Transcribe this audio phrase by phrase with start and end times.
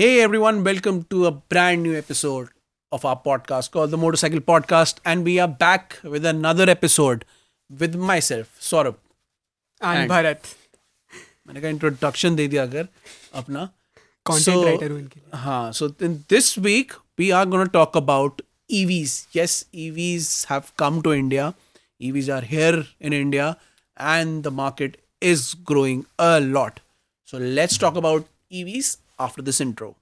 [0.00, 2.48] Hey everyone, welcome to a brand new episode
[2.90, 7.26] of our podcast called the Motopsychcle Podcast, and we are back with another episode
[7.68, 8.94] with myself, Saurabh.
[9.82, 10.38] And Bharat.
[11.46, 12.88] मैंने कहा introduction दे दिया अगर
[13.34, 13.68] अपना
[14.30, 14.64] writer.
[14.64, 16.92] Writer हूं इनके लिए हां so in this week
[18.70, 19.12] EVs.
[19.34, 21.54] Yes, EVs have come to India.
[22.00, 23.58] EVs are here in India
[23.98, 26.80] and the market is growing a lot.
[27.24, 29.94] So let's talk about EVs after this intro.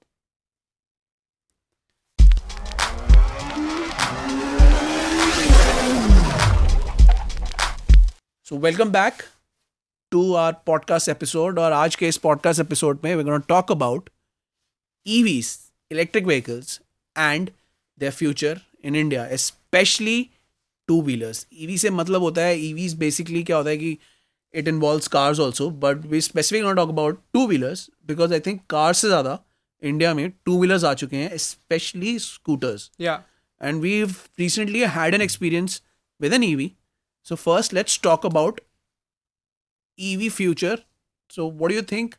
[8.47, 9.21] So welcome back
[10.11, 14.09] to our podcast episode और आज के इस podcast episode में we gonna talk about
[15.05, 15.49] EVs
[15.91, 16.79] electric vehicles
[17.15, 17.49] and
[17.97, 20.17] their future in India specially
[20.89, 23.97] two wheelers EV से मतलब होता है e EVs basically क्या होता है कि
[24.53, 28.61] it involve cars also but we specific not talk about two wheelers because I think
[28.69, 29.37] car से ज़्यादा
[29.83, 34.03] इंडिया में टू व्हीलर्स आ चुके हैं specially scooters and we
[34.39, 35.81] recently had an experience
[36.19, 36.71] with an E V
[37.27, 38.61] so first let's talk about
[39.99, 40.83] E V future
[41.31, 42.15] so what you think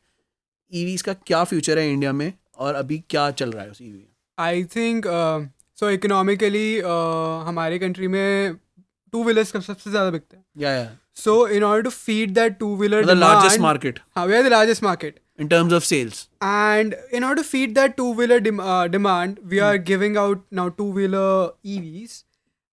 [0.73, 3.83] E V का क्या future है India में और अभी क्या चल रहा है उस
[3.83, 4.07] E V
[4.39, 5.05] I think
[5.79, 6.81] so economically
[7.47, 8.57] हमारे कंट्री में
[9.13, 10.89] टू व्हीलर्स का सबसे ज़्यादा बिकते हैं Yeah, yeah.
[11.25, 14.53] So in order to feed that two wheeler The largest market हाँ we are the
[14.53, 16.17] largest market in terms of sales.
[16.47, 20.43] and in order to feed that two wheeler dem- uh, demand we are giving out
[20.59, 21.29] now two wheeler
[21.77, 22.17] evs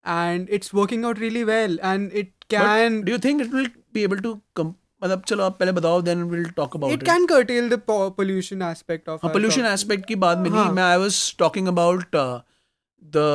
[0.06, 3.70] and it's working out really well and it But can do you think it will
[3.98, 7.08] be able to com- मतलब चलो आप पहले बताओ then we'll talk about it it.
[7.08, 9.66] can curtail the po- pollution aspect of हाँ our pollution.
[9.72, 10.72] Aspect की बात में नहीं हाँ.
[10.74, 13.26] मैं I was talking about the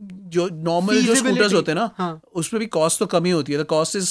[0.00, 2.20] जो नॉर्मल जो स्कूटर्स होते हैं ना हाँ.
[2.34, 3.58] उसमें भी कॉस्ट तो कमी होती है.
[3.58, 4.10] द कॉस्ट इज़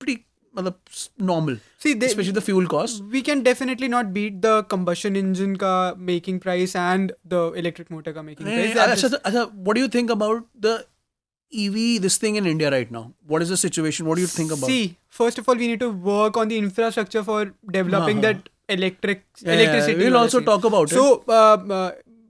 [0.00, 0.18] प्री
[0.54, 0.74] मतलब
[1.22, 5.76] normal specially the fuel cost we can definitely not beat the combustion engine का
[6.10, 10.10] making price and the electric motor का मेकिंग प्राइस अच्छा अच्छा what do you think
[10.10, 10.78] about the
[11.52, 14.52] EV this thing in India right now what is the situation what do you think
[14.52, 18.48] about see first of all we need to work on the infrastructure for developing that
[18.70, 21.22] electric electricity we will also talk about it so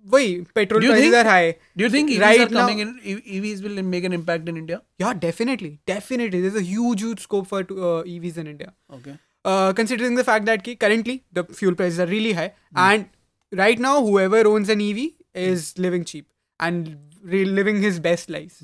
[0.06, 4.04] वही petrol prices are high do you think right are coming in EVs will make
[4.04, 8.38] an impact in India yeah definitely definitely there is a huge huge scope for EVs
[8.38, 9.16] in India okay
[9.74, 13.04] considering the fact that कि currently the fuel prices are really high and
[13.52, 15.10] right now whoever owns an EV
[15.46, 16.26] is living cheap
[16.60, 16.88] and
[17.24, 18.62] living his best life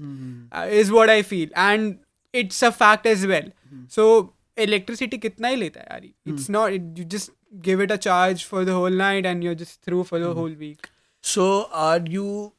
[0.73, 1.95] is what I feel and
[2.35, 3.53] it's a fact as well
[3.93, 4.09] so
[4.59, 7.31] electricity कितना ही लेता है यार it's not you just
[7.65, 10.55] give it a charge for the whole night and you just through for the whole
[10.57, 10.87] week
[11.22, 12.54] So are you?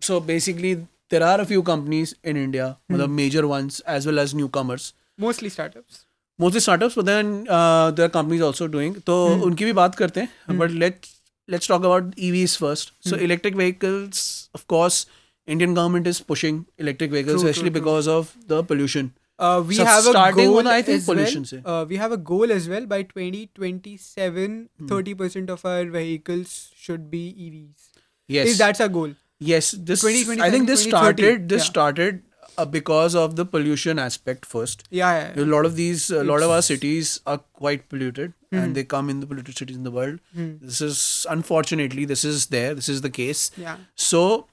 [0.00, 4.34] So basically, there are a few companies in India, the major ones as well as
[4.34, 4.92] newcomers.
[5.18, 6.04] Mostly startups.
[6.38, 8.94] Mostly startups, but then uh, there are companies also doing.
[9.06, 9.14] तो
[9.46, 10.58] उनकी भी बात करते हैं.
[10.58, 11.14] But let's
[11.54, 12.92] let's talk about EVs first.
[13.00, 14.20] So electric vehicles,
[14.54, 15.06] of course,
[15.46, 17.86] Indian government is pushing electric vehicles, True, especially true, true.
[17.86, 19.12] because of the pollution.
[19.39, 21.81] Uh, we So have a goal I think, as pollution well.
[21.81, 24.87] Uh, we have a goal as well by 2027, Hmm.
[24.87, 27.89] 30% of our vehicles should be EVs.
[28.27, 28.47] Yes.
[28.49, 29.15] Is that's our goal?
[29.39, 31.69] Yes, this 2027, I think this started this yeah.
[31.69, 32.21] started
[32.57, 34.83] uh, because of the pollution aspect first.
[34.91, 35.43] Yeah, yeah.
[35.43, 39.09] A lot of these, a lot of our cities are quite polluted, and they come
[39.09, 40.19] in the polluted cities in the world.
[40.33, 40.57] Hmm.
[40.61, 42.75] This is unfortunately this is there.
[42.75, 43.49] This is the case.
[43.57, 43.77] Yeah.
[43.95, 44.47] So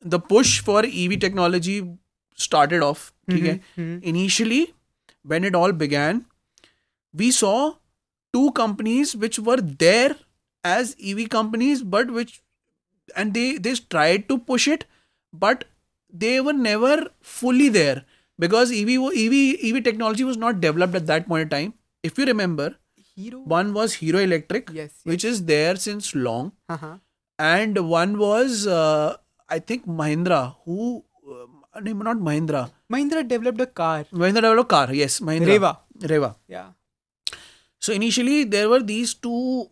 [0.00, 1.76] the push for EV technology
[2.47, 3.05] started off.
[3.31, 3.59] ठीक है?
[3.77, 3.95] Mhm.
[4.13, 4.61] Initially,
[5.33, 6.19] when it all began,
[7.13, 7.55] we saw
[8.37, 10.15] two companies which were there
[10.63, 12.33] as EV companies, but which
[13.23, 14.85] and they they tried to push it,
[15.45, 15.63] but
[16.23, 16.95] they were never
[17.35, 18.01] fully there
[18.45, 19.39] because EV wa- EV
[19.69, 21.73] EV technology was not developed at that point in time.
[22.09, 22.67] If you remember,
[23.15, 23.39] Hero.
[23.53, 24.91] one was Hero Electric, Yes.
[25.13, 26.93] which is there since long, Uh-huh.
[27.51, 29.17] and one was uh,
[29.49, 31.03] I think Mahindra, who
[31.74, 32.70] uh, name not Mahindra.
[32.90, 34.04] Mahindra developed a car.
[34.12, 34.94] Mahindra developed a car.
[34.94, 35.46] Yes, Mahindra.
[35.46, 35.78] Reva.
[36.02, 36.36] Reva.
[36.46, 36.68] Yeah.
[37.80, 39.70] So initially there were these two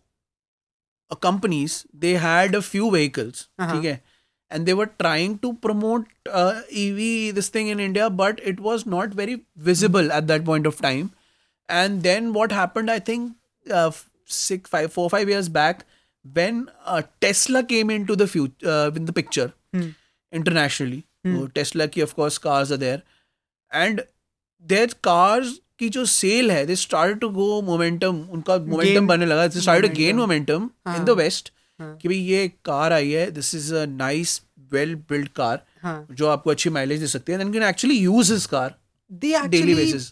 [1.09, 1.85] uh, companies.
[1.93, 3.47] They had a few vehicles.
[3.57, 3.77] Uh-huh.
[3.77, 4.01] Okay.
[4.49, 8.85] And they were trying to promote uh, EV this thing in India, but it was
[8.85, 11.11] not very visible at that point of time.
[11.67, 12.91] And then what happened?
[12.91, 13.33] I think
[13.71, 13.91] uh,
[14.25, 15.85] six, five, four, five years back,
[16.31, 19.89] when uh, Tesla came into the future uh, in the picture hmm.
[20.31, 23.01] internationally, So Tesla की of course cars are there,
[23.71, 24.01] and
[24.65, 29.47] their cars की जो sale है they start to go momentum उनका momentum बनने लगा।
[29.47, 31.09] They start to gain momentum in the.
[31.09, 31.49] West.
[31.79, 34.41] कि भाई ये कार आई है। This is a nice
[34.73, 35.65] well build car.
[36.11, 38.75] जो आपको अच्छी माइलेज दे सकती है। Then can actually use his car
[39.11, 40.11] They daily basis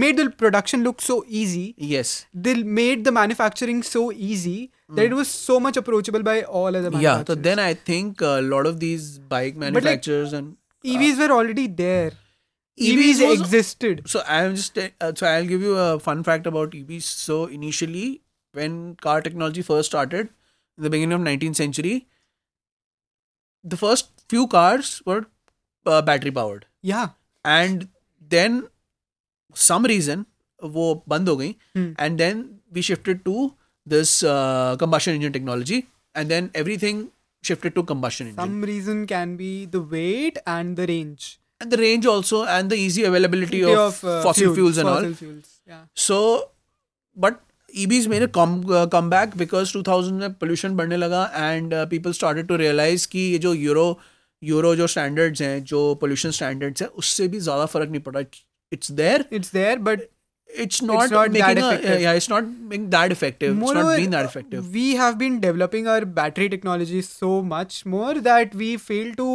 [0.00, 1.74] made the production look so easy.
[1.76, 2.10] yes
[2.46, 6.90] They made the manufacturing so easy that it was so much approachable by all other
[6.94, 7.00] Hmm.
[7.06, 10.56] yeah so then i think a lot of these bike like, manufacturers and
[10.92, 12.10] EVs were already there.
[12.80, 14.02] EVs EVs, was- existed.
[14.14, 18.06] so i'm just uh, so i'll give you a fun fact about evs so initially
[18.60, 18.78] when
[19.08, 20.28] car technology first started
[20.78, 21.94] in the beginning of 19th century
[23.64, 25.26] the first few cars were
[25.86, 27.08] uh, battery powered Yeah.
[27.44, 27.88] and
[28.36, 28.62] then
[29.54, 30.24] some reason
[30.76, 31.86] वो बंद हो गई Hmm.
[32.06, 32.42] and then
[32.76, 33.36] we shifted to
[33.86, 35.78] this uh, combustion engine technology
[36.14, 37.00] and then everything
[37.42, 41.26] shifted to combustion engine Some reason can be the weight and the range
[41.60, 44.88] and the range also and the easy availability of, of uh, fossil fuels fuels and
[44.88, 45.50] fossil all fuels.
[45.72, 45.82] Yeah.
[45.94, 46.20] so
[47.16, 47.40] but
[47.82, 52.16] EVs made a come uh, comeback because 2000 में pollution बढ़ने लगा and uh, people
[52.20, 53.86] started to realize कि ये जो euro
[54.42, 58.20] euro जो standards हैं जो pollution standards हैं उससे भी ज़्यादा फ़र्क नहीं पड़ा
[58.76, 60.08] it's there It's there, but
[60.62, 62.00] it's not, not that making a, effective.
[62.02, 65.86] yeah it's not being that effective it's not being that effective we have been developing
[65.92, 69.28] our battery technology so much more that we fail to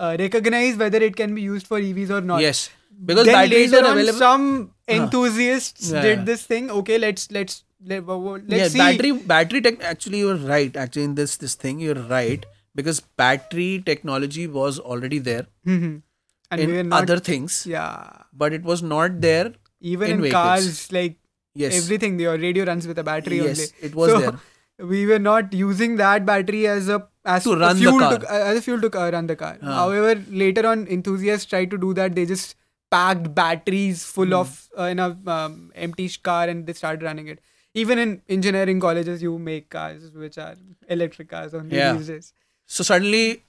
[0.00, 2.40] uh, recognize whether it can be used for EVs or not.
[2.46, 2.62] yes
[3.10, 4.48] because then batteries later are on, available some
[4.96, 6.02] enthusiasts Yeah.
[6.08, 6.70] did this thing.
[6.80, 7.62] Okay, let's let's
[7.92, 8.78] let, let's yeah see.
[8.82, 12.44] battery battery tech actually you're right actually in this this thing you're right
[12.80, 16.02] because battery technology was already there Mhm.
[16.50, 17.02] and we in not.
[17.02, 21.16] other things yeah, but it was not there even in in, cars, like
[21.54, 23.86] yes everything, your radio runs with a battery yes only.
[23.88, 24.40] it was so, there
[24.90, 28.18] We were not using that battery as a as To run the fuel car.
[28.18, 29.58] to uh, as a fuel to uh, run the car.
[29.62, 29.74] Ah.
[29.80, 32.16] However, later on, enthusiasts tried to do that.
[32.16, 32.56] They just
[32.90, 37.40] packed batteries full of uh, in a um, empty car and they started running it.
[37.74, 40.56] Even in engineering colleges, you make cars which are
[40.88, 41.92] electric cars only Yeah.
[42.00, 42.32] these days.
[42.66, 43.44] so suddenly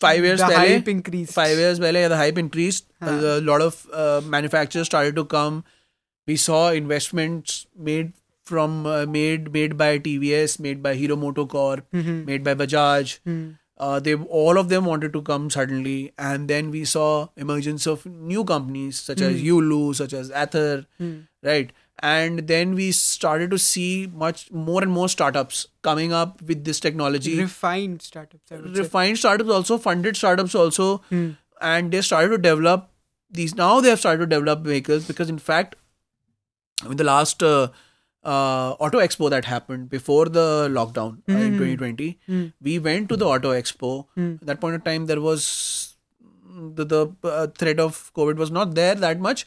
[0.00, 1.32] five years the pehle, hype increased.
[1.32, 3.10] five years pehle, the hype increased Huh.
[3.38, 5.64] a lot of uh, manufacturers started to come
[6.26, 8.12] we saw investments made
[8.42, 12.24] from uh, made made by tvs made by hero motocorp Mhm.
[12.30, 13.44] made by bajaj Hmm.
[13.78, 15.96] uh, they all of them wanted to come suddenly
[16.30, 17.08] and then we saw
[17.46, 20.68] emergence of new companies such as yulu such as ather
[20.98, 21.16] Hmm.
[21.50, 21.72] right
[22.02, 26.78] and then we started to see much more and more startups coming up with this
[26.80, 28.50] technology Refined startups.
[28.50, 28.82] Would say.
[28.82, 31.30] refined startups also funded startups also Hmm.
[31.60, 32.90] and they started to develop
[33.30, 35.76] these now they have started to develop vehicles because in fact
[36.84, 37.68] I mean, the last uh,
[38.24, 42.46] uh, auto expo that happened before the lockdown uh, in 2020 Hmm.
[42.60, 45.94] we went to the auto expo at that point of time there was
[46.80, 49.46] the, the uh, threat of covid was not there that much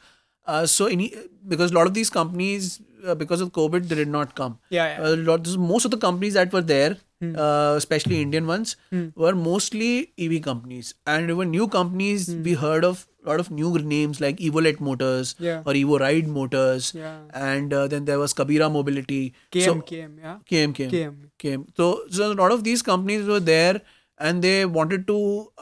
[0.54, 1.08] uh, so any
[1.54, 2.70] because a lot of these companies
[3.08, 5.10] uh, because of covid they did not come Yeah, yeah.
[5.10, 6.98] a lot, most of the companies that were there,
[7.44, 8.76] uh, especially Indian ones,
[9.24, 9.92] were mostly
[10.26, 12.28] EV companies, and there were new companies.
[12.50, 15.62] We heard of a lot of new names like Evolet Motors Yeah.
[15.72, 17.16] or Evo Ride Motors, Yeah.
[17.50, 19.22] and uh, then there was Kabira Mobility.
[19.58, 20.38] KM, So, KM, yeah.
[20.54, 21.16] KM, KM, KM.
[21.46, 21.66] KM.
[21.82, 23.82] So, so a lot of these companies were there,
[24.30, 25.18] and they wanted to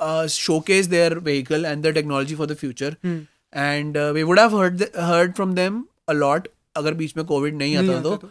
[0.10, 2.94] uh, showcase their vehicle and their technology for the future.
[3.47, 3.61] Hmm.
[3.63, 6.47] And uh, we would have heard th- heard from them a lot
[6.77, 8.31] अगर बीच में Covid नहीं नहीं आता आता तो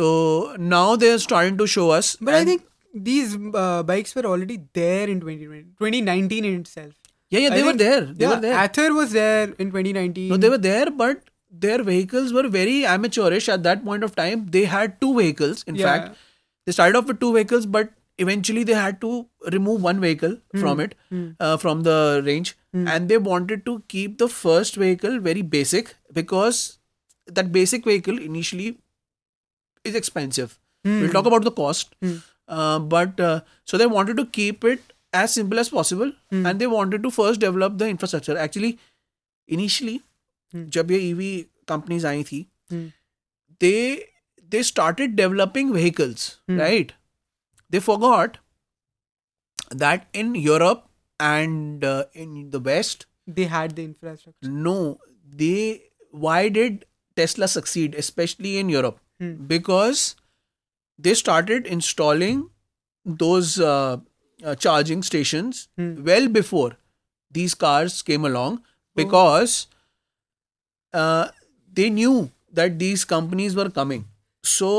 [0.00, 2.64] तो now they're starting to show us But I and- think
[3.08, 6.92] these uh, bikes were already there in 2020, 2019 in itself.
[7.34, 9.70] yeah yeah I they were think- there they yeah, were there Ather was there in
[9.76, 10.28] 2019.
[10.32, 11.22] no they were there but
[11.66, 15.78] their vehicles were very amateurish at that point of time they had two vehicles in
[15.82, 15.86] Yeah.
[15.92, 16.18] fact
[16.66, 17.94] they started off with two vehicles but
[18.26, 19.12] eventually they had to
[19.56, 20.60] remove one vehicle Hmm.
[20.66, 20.94] from it
[21.46, 21.96] uh, from the
[22.28, 22.52] range
[22.92, 26.60] and they wanted to keep the first vehicle very basic because
[27.38, 28.68] that basic vehicle initially
[29.90, 31.00] is expensive Hmm.
[31.00, 33.40] we'll talk about the cost uh, but uh,
[33.72, 34.88] so they wanted to keep it
[35.20, 36.46] as simple as possible Hmm.
[36.50, 38.72] and they wanted to first develop the infrastructure actually
[39.58, 39.94] initially
[40.54, 40.64] Hmm.
[40.76, 41.30] जब ये EV
[41.68, 42.40] companies आई थी
[42.72, 42.88] Hmm.
[43.64, 43.76] they
[44.54, 46.58] they started developing vehicles Hmm.
[46.64, 46.90] right
[47.74, 48.40] they forgot
[49.84, 50.82] that in europe
[51.19, 54.49] and uh, in the west They had the infrastructure.
[54.49, 54.99] no
[55.41, 59.31] they why did tesla succeed especially in europe Hmm.
[59.47, 60.01] because
[61.05, 62.41] they started installing
[63.23, 63.97] those uh,
[64.43, 66.03] uh, charging stations Hmm.
[66.11, 66.69] well before
[67.39, 68.59] these cars came along
[69.01, 69.55] because
[70.93, 71.27] uh,
[71.73, 74.05] they knew that these companies were coming
[74.43, 74.71] so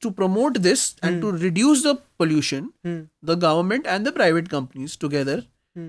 [0.00, 3.00] to promote this and to reduce the pollution Hmm.
[3.32, 5.38] the government and the private companies together
[5.78, 5.88] Hmm.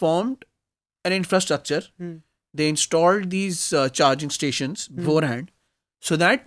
[0.00, 0.44] formed
[1.08, 2.16] an infrastructure Hmm.
[2.60, 5.50] they installed these uh, charging stations beforehand
[6.10, 6.46] so that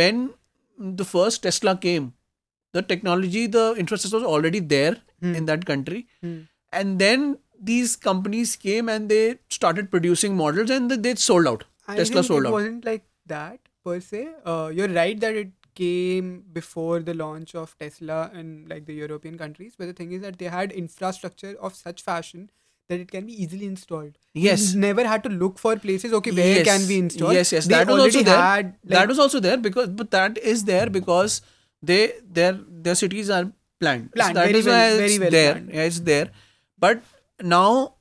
[0.00, 0.18] when
[0.98, 2.06] the first tesla came
[2.78, 4.94] the technology the infrastructure was already there
[5.24, 5.34] Hmm.
[5.40, 6.38] in that country Hmm.
[6.80, 7.26] and then
[7.70, 9.24] these companies came and they
[9.56, 12.52] started producing models and they sold out I Tesla sold it out.
[12.58, 14.22] wasn't like that per se.
[14.52, 19.38] Uh, you're right that it came before the launch of Tesla in like the European
[19.38, 22.50] countries, but the thing is that they had infrastructure of such fashion
[22.88, 24.18] that it can be easily installed.
[24.34, 24.74] Yes.
[24.74, 26.12] You never had to look for places.
[26.12, 26.66] Okay, where Yes.
[26.66, 27.32] can we install?
[27.32, 28.36] Yes, yes, They that was also there.
[28.36, 31.40] Had, like, that was also there because, but that is there because
[31.82, 32.52] they their
[32.88, 33.44] their cities are
[33.80, 34.10] planned.
[34.10, 35.52] So Planned, that very is well- why it's very well there.
[35.54, 35.70] planned.
[35.74, 36.30] Yeah, it's there.
[36.78, 37.02] But
[37.40, 37.94] now,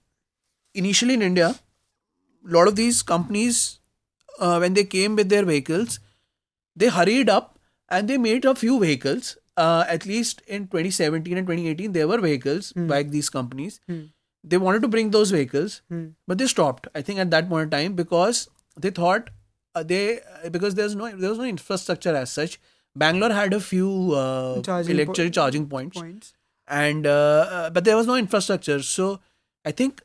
[0.74, 1.50] initially in India,
[2.48, 3.80] a lot of these companies,
[4.40, 6.00] uh, when they came with their vehicles,
[6.76, 7.60] they hurried up
[7.98, 9.38] and they made a few vehicles.
[9.58, 13.80] Uh, at least in 2017 and 2018, there were vehicles by these companies.
[13.88, 14.00] Hmm.
[14.52, 16.06] They wanted to bring those vehicles, Hmm.
[16.32, 16.88] but they stopped.
[16.96, 18.40] I think at that point in time because
[18.86, 19.30] they thought
[19.76, 22.56] uh, they uh, because there's no there was no infrastructure as such.
[23.04, 26.34] Bangalore had a few uh, Charging po- electric charging points, points.
[26.68, 28.82] and uh, uh, but there was no infrastructure.
[28.82, 29.12] So
[29.66, 30.02] I think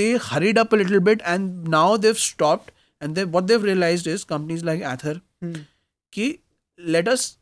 [0.00, 2.72] they hurried up a little bit, and now they've stopped.
[3.00, 5.54] And they what they've realized is companies like Ather, Hmm.
[6.16, 6.26] ki
[6.79, 7.37] let us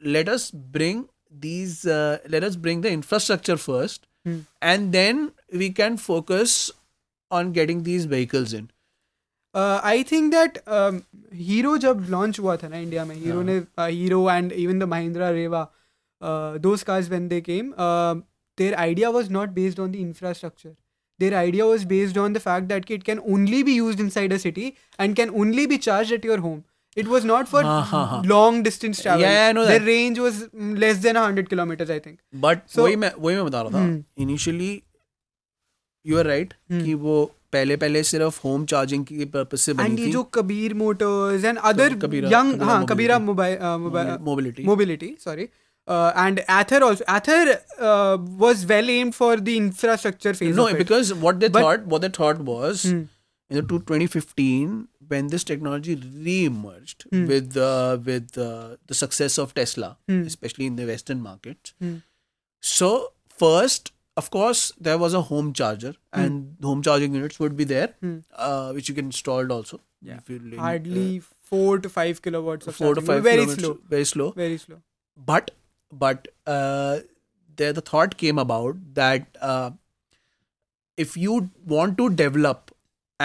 [0.00, 4.38] let us bring these uh, let us bring the infrastructure first, Hmm.
[4.60, 6.70] and then we can focus
[7.30, 8.70] on getting these vehicles in.
[9.54, 13.44] Uh, I think that um, Hero जब launch हुआ था ना India में Hero हाँ.
[13.44, 15.68] ने uh, Hero and even the Mahindra Reva
[16.20, 18.16] uh, those cars when they came uh,
[18.56, 20.74] their idea was not based on the infrastructure
[21.24, 24.38] their idea was based on the fact that it can only be used inside a
[24.38, 24.66] city
[24.98, 26.62] and can only be charged at your home
[26.96, 28.22] it was not for हाँ, हाँ, हाँ.
[28.32, 29.86] long distance travel Yeah, I know their that.
[29.88, 33.44] range was mm, less than 100 kilometers I think but So- वही मैं वही मैं
[33.46, 34.02] बता रहा था हम्म.
[34.22, 34.70] इनिशियली
[36.04, 36.84] यू आर राइट हम्म.
[36.84, 37.16] कि वो
[37.52, 41.44] पहले पहले सिर्फ होम चार्जिंग की पर्पज से बनी and ये थी जो Kabir Motors
[41.50, 43.26] and other Kabira- young Kabira हाँ Kabira Mobility.
[43.28, 45.46] mobile, uh, mobile mobility mobility sorry
[45.88, 47.42] uh, and ather also ather
[47.90, 50.78] uh, was well aimed for the infrastructure phase no of it.
[50.84, 53.04] because what they But- thought what they thought was Hmm.
[53.51, 54.75] in the two- 2015
[55.13, 57.23] when this technology re-emerged Hmm.
[57.31, 60.21] with uh, with uh, the success of Tesla Hmm.
[60.33, 61.95] especially in the western markets Hmm.
[62.75, 62.91] so
[63.43, 63.91] first
[64.21, 65.91] of course there was a home charger
[66.21, 68.15] and home charging units would be there Hmm.
[68.47, 69.79] uh, which you can install also
[70.09, 70.17] Yeah.
[70.23, 71.07] if you really- hardly
[71.53, 73.13] four to five kilowatts of four to charging.
[73.13, 74.81] five very slow very slow very slow
[75.33, 75.51] but
[76.05, 76.27] but
[76.57, 76.99] uh,
[77.61, 79.71] there the thought came about that uh,
[81.05, 81.39] if you
[81.75, 82.70] want to develop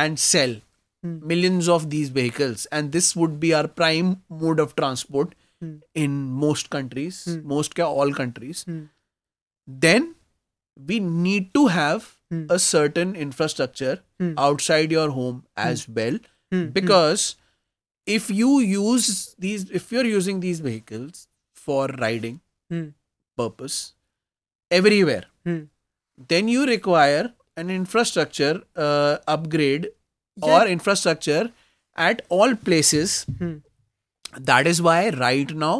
[0.03, 0.57] and sell
[1.05, 1.17] Hmm.
[1.31, 4.13] millions of these vehicles and this would be our prime
[4.45, 5.35] mode of transport
[5.65, 5.75] Hmm.
[6.05, 7.19] in most countries
[7.55, 8.63] most all countries
[9.89, 10.09] then
[10.91, 12.09] we need to have
[12.57, 13.95] a certain infrastructure
[14.47, 15.39] outside your home
[15.69, 16.19] as well
[16.81, 17.27] because
[18.17, 19.09] if you use
[19.47, 21.23] these if you're using these vehicles
[21.67, 22.37] for riding
[23.43, 23.79] purpose
[24.81, 25.25] everywhere
[26.35, 27.25] then you require
[27.57, 29.89] an infrastructure uh, upgrade
[30.43, 31.51] or infrastructure
[31.97, 33.55] at all places Hmm.
[34.49, 35.77] that is why right now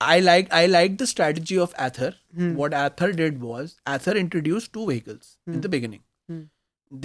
[0.00, 2.52] i like i like the strategy of ather Hmm.
[2.60, 6.42] what ather did was ather introduced two vehicles in the beginning Hmm.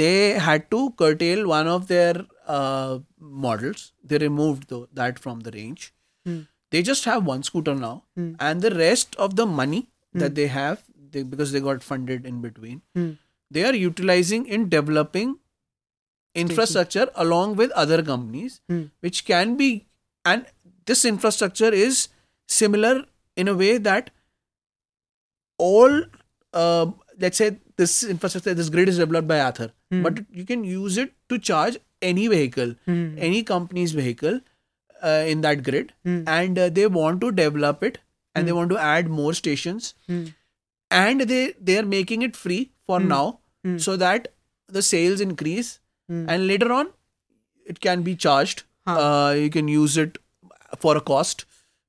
[0.01, 2.25] they had to curtail one of their
[2.57, 2.99] uh,
[3.45, 5.87] models they removed tho- that from the range
[6.29, 6.39] Hmm.
[6.75, 8.29] they just have one scooter now Hmm.
[8.49, 9.81] and the rest of the money
[10.21, 13.09] that they have they, because they got funded in between Hmm.
[13.58, 15.31] They are utilizing in developing
[16.43, 18.84] infrastructure along with other companies Hmm.
[19.08, 19.70] which can be
[20.34, 20.46] and
[20.91, 22.01] this infrastructure is
[22.58, 22.93] similar
[23.43, 24.12] in a way that
[25.58, 26.01] all
[26.53, 26.86] uh,
[27.20, 30.03] let's say this infrastructure this grid is developed by Ather Hmm.
[30.08, 31.77] but you can use it to charge
[32.10, 33.01] any vehicle Hmm.
[33.29, 34.39] any company's vehicle
[35.10, 36.22] uh, in that grid Hmm.
[36.38, 38.00] and uh, they want to develop it
[38.36, 40.24] and they want to add more stations Hmm.
[41.03, 43.10] and they they are making it free for Hmm.
[43.15, 43.25] now
[43.65, 43.77] Hmm.
[43.77, 44.27] so that
[44.68, 46.25] the sales increase Hmm.
[46.34, 46.88] and later on
[47.74, 49.00] it can be charged Huh.
[49.06, 50.18] uh, you can use it
[50.86, 51.46] for a cost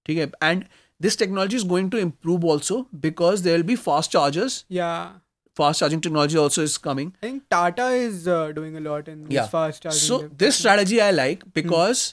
[0.08, 0.26] okay?
[0.48, 0.66] and
[1.06, 2.76] this technology is going to improve also
[3.06, 5.14] because there will be fast chargers yeah
[5.60, 9.22] fast charging technology also is coming I think Tata is uh, doing a lot in
[9.24, 9.46] this Yeah.
[9.56, 10.00] fast charging.
[10.00, 12.04] so this strategy i like because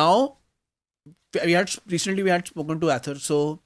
[0.00, 0.14] now
[1.44, 3.60] we had recently we had spoken to Ather so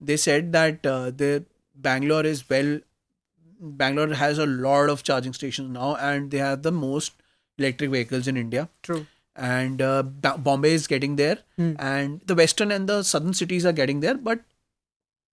[0.00, 2.78] they said that uh, the bangalore is well
[3.81, 7.13] bangalore has a lot of charging stations now and they have the most
[7.59, 9.05] electric vehicles in india True.
[9.35, 11.69] and uh, Ba- bombay is getting there Hmm.
[11.91, 14.43] and the western and the southern cities are getting there but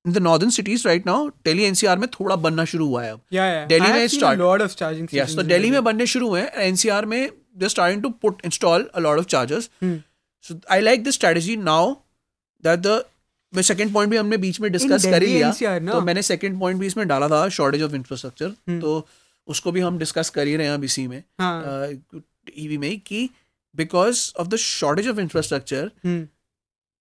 [0.05, 3.21] in the northern cities right now delhi ncr में थोड़ा बनना शुरू हुआ है अब
[3.39, 3.67] Yeah, yeah.
[3.73, 5.31] Delhi I में have seen start- a lot of charging stations.
[5.31, 7.21] yes तो in Delhi में बनने शुरू हुए हैं एनसीआर में
[7.61, 9.97] they're starting to put install a lot of chargers Hmm.
[10.49, 11.83] so i like this strategy now
[12.69, 12.95] that the
[13.54, 15.50] मैं second point भी हमने बीच में डिस्कस कर ही लिया?
[15.94, 18.82] तो मैंने सेकंड पॉइंट भी इसमें डाला था शॉर्टेज ऑफ़ इंफ्रास्ट्रक्चर Hmm.
[18.82, 19.08] तो
[19.48, 21.90] उसको भी हम डिस्कस कर ही रहे हैं अब इसी में हाँ.
[22.58, 23.30] ईवी में कि
[26.04, 26.24] Hmm.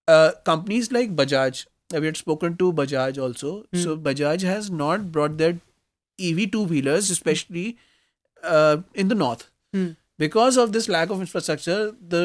[0.08, 3.52] uh, companies like Bajaj, uh, we had spoken to Bajaj also.
[3.72, 3.82] Hmm.
[3.82, 5.58] So Bajaj has not brought their
[6.18, 7.76] EV two wheelers, especially
[8.42, 9.86] uh, in the north, Hmm.
[10.18, 11.78] because of this lack of infrastructure.
[12.16, 12.24] The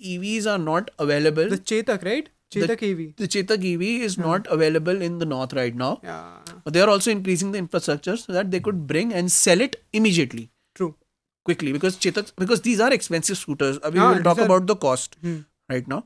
[0.00, 1.48] EVs are not available.
[1.48, 2.28] The Chetak, right?
[2.52, 4.22] The Chetak EV is Hmm.
[4.22, 6.00] not available in the north right now.
[6.02, 6.38] Yeah.
[6.64, 9.76] But they are also increasing the infrastructure so that they could bring and sell it
[9.92, 10.96] immediately, True.
[11.44, 11.72] quickly.
[11.72, 13.78] Because Chetak, because these are expensive scooters.
[13.82, 15.38] Uh, we Ah, will talk are- about the cost Hmm.
[15.68, 16.04] right now,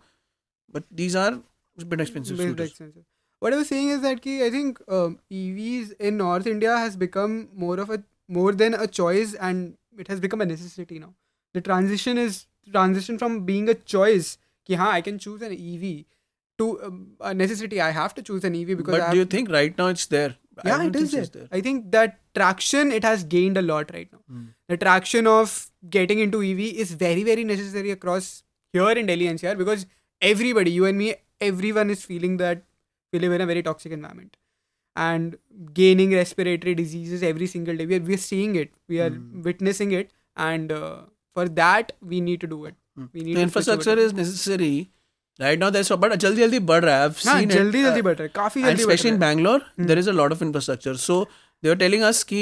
[0.70, 1.32] but these are
[1.80, 2.70] a bit expensive Bit scooters.
[2.70, 3.04] expensive.
[3.40, 6.96] What I was saying is that ki, I think um, EVs in North India has
[6.96, 11.14] become more of a more than a choice and it has become a necessity now.
[11.52, 16.04] The transition is transition from being a choice, ki, haan, I can choose an EV,
[16.58, 17.80] to um, a necessity.
[17.80, 20.36] I have to choose an EV because But do you think right now it's there?
[20.64, 21.48] Yeah, it is think there.
[21.50, 24.20] I think that traction it has gained a lot right now.
[24.28, 24.44] Hmm.
[24.68, 29.56] The traction of getting into EV is very very necessary across here in Delhi NCR
[29.58, 29.86] because
[30.20, 32.62] everybody, you and me, everyone is feeling that
[33.12, 34.36] we live in a very toxic environment
[34.96, 35.36] and
[35.72, 37.86] gaining respiratory diseases every single day.
[37.86, 39.42] We are, we are seeing it, we are Hmm.
[39.42, 41.02] witnessing it, and uh,
[41.34, 42.74] for that we need to do it.
[42.96, 43.06] Hmm.
[43.12, 44.90] We need infrastructure is necessary
[45.39, 47.09] Right now, there's but jaldi jaldi बढ़ रहा है.
[47.09, 47.55] I've हाँ, seen it.
[47.57, 49.61] जल्दी जल्दी uh, बढ़ रहा है काफी and जल्दी especially in बढ़ रहा है Bangalore,
[49.77, 49.87] Hmm.
[49.91, 50.95] there is a lot of infrastructure.
[51.03, 51.17] So
[51.63, 52.41] they were telling us ki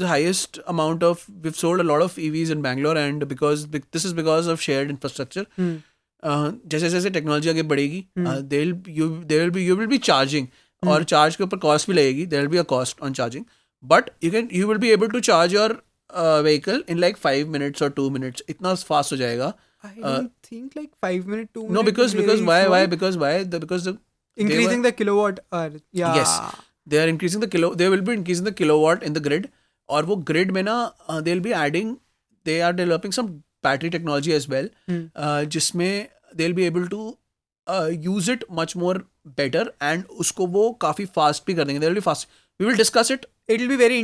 [0.00, 3.88] the highest amount of we've sold a lot of EVs in Bangalore, and because bec-
[3.96, 5.44] this is because of shared infrastructure.
[5.60, 5.72] Hmm.
[6.22, 8.40] Uh, जैसे जैसे technology आगे बढ़ेगी Hmm.
[8.54, 8.62] They
[9.00, 10.46] you they will be you will be charging
[10.82, 13.44] और charge के ऊपर cost भी लगेगी देर will be a cost on charging
[13.84, 15.72] but you can you will be able to charge your
[16.44, 19.52] vehicle in like five minutes और two minutes इतना fast हो जाएगा
[19.83, 22.71] I don't think like five minute, two no minute is because very why slow.
[22.71, 23.87] Why because why because
[24.45, 25.71] increasing the kilowatt hour.
[26.01, 26.15] Yeah.
[26.21, 26.33] Yes.
[26.91, 29.47] they are increasing the kilo they will be increasing the kilowatt in the grid
[29.89, 30.75] और वो grid में ना
[31.09, 31.89] uh, they'll be adding
[32.49, 33.31] they are developing some
[33.67, 35.01] battery technology as well Hmm.
[35.15, 36.07] uh, जिसमें
[36.41, 37.01] they'll be able to
[37.67, 38.95] uh, use it much more
[39.41, 42.79] better and उसको वो काफ़ी fast भी कर देंगे they will be fast we will
[42.83, 43.97] discuss it It'll be very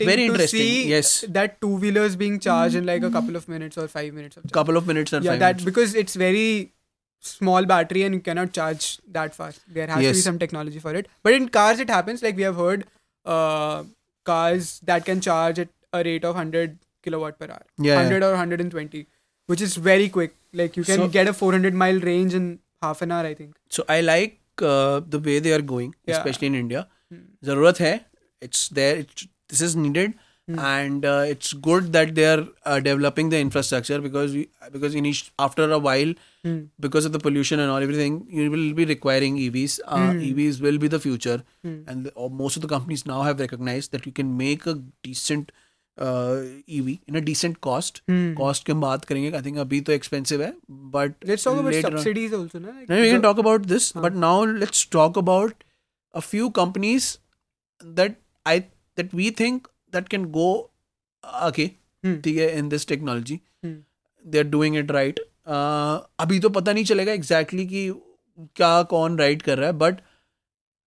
[0.00, 3.48] interesting very interesting see yes that two wheelers being charged in like a couple of
[3.48, 5.64] minutes or five minutes of couple of minutes or yeah five that minutes.
[5.64, 6.72] because it's very
[7.20, 10.12] small battery and you cannot charge that fast there has yes.
[10.12, 12.86] to be some technology for it but in cars it happens like we have heard
[13.24, 13.82] uh,
[14.24, 18.28] cars that can charge at a rate of 100 kilowatt per hour yeah 100 yeah.
[18.28, 19.06] or 120
[19.46, 23.00] which is very quick like you can so, get a 400 mile range in half
[23.00, 26.16] an hour i think so i like uh, the way they are going yeah.
[26.16, 27.22] especially in india hmm.
[28.40, 30.17] it's there it's this is needed
[30.49, 30.59] Hmm.
[30.67, 35.05] and uh, it's good that they are uh, developing the infrastructure because we, because in
[35.09, 36.13] each, after a while
[36.47, 36.55] Hmm.
[36.85, 40.23] because of the pollution and all everything you will be requiring EVs uh, Hmm.
[40.29, 41.35] EVs will be the future
[41.67, 41.75] Hmm.
[41.93, 44.75] and the, or most of the companies now have recognized that you can make a
[45.09, 45.51] decent
[46.07, 46.41] uh,
[46.79, 48.33] EV in a decent cost Hmm.
[48.41, 50.51] cost के हम बात करेंगे I think अभी तो expensive है
[50.97, 52.75] but Let's talk about later on- subsidies also, na?
[52.79, 54.05] Like no, we can the- talk about this, Huh.
[54.07, 55.21] but now let's talk
[58.93, 60.69] about a few companies that I that we think that can go
[61.23, 61.69] uh, okay
[62.05, 62.21] Hmm.
[62.21, 63.41] ठीक है in this technology.
[63.65, 63.75] Hmm.
[64.33, 65.19] They're doing it right.
[65.47, 67.93] Uh, अभी तो पता नहीं चलेगा exactly कि
[68.55, 69.95] क्या कौन right कर रहा है, but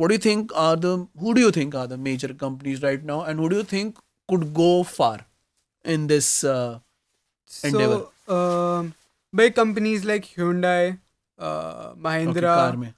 [0.00, 3.04] what do you think are the who do you think are the major companies right
[3.04, 3.96] now and who do you think
[4.28, 5.18] could go far
[5.84, 6.78] in this uh,
[7.49, 8.91] endeavour
[9.33, 10.91] भाई companies like Hyundai
[12.01, 12.93] Mahindra car में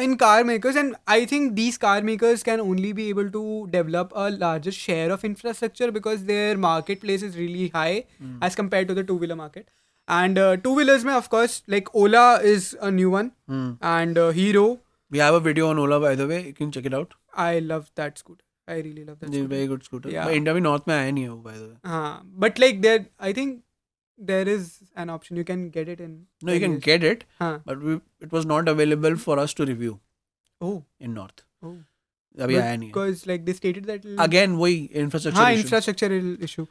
[0.00, 4.12] इन car makers and I think these car makers can only be able to develop
[4.14, 7.96] a larger share of infrastructure because their market place is really high
[8.44, 9.66] as compare to the two wheeler market
[10.08, 13.30] and two wheelers में of course like Ola is a new one
[13.84, 14.66] and Hero
[15.12, 17.60] we have a video on Ola by the way you can check it out I
[17.60, 18.36] love that's good
[18.70, 21.30] I really love that very good scooter yeah India में north में आया नहीं है
[21.30, 23.60] वो by the way हाँ but like there I think
[24.18, 27.28] there is an option you can get it in no you can get it it
[27.42, 27.52] huh.
[27.66, 29.98] but we, it was not available for us to review
[30.60, 30.76] oh.
[31.00, 31.16] in
[32.38, 36.66] अभी आया नहीं because like they stated that again वही infrastructure हाँ infrastructure issue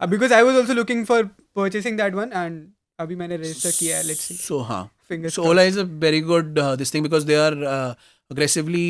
[0.00, 1.24] because I was also looking for
[1.56, 2.66] purchasing that one and
[3.00, 4.90] अभी मैंने register किया है let's see so हाँ.
[5.10, 7.54] So Ola is a very good this thing because they are
[8.30, 8.86] aggressively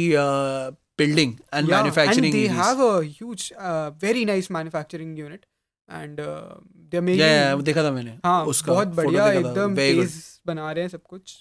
[1.02, 2.56] building and Yeah, manufacturing And they EVs.
[2.64, 5.46] have a huge, uh, very nice manufacturing unit,
[6.00, 6.56] and uh,
[6.90, 7.20] they're making.
[7.24, 9.96] yeah, yeah, वो देखा था मैंने हाँ उसका बहुत photo बढ़िया देखा था, एकदम very
[10.00, 10.08] good.
[10.08, 11.36] तेज बना रहे हैं सब कुछ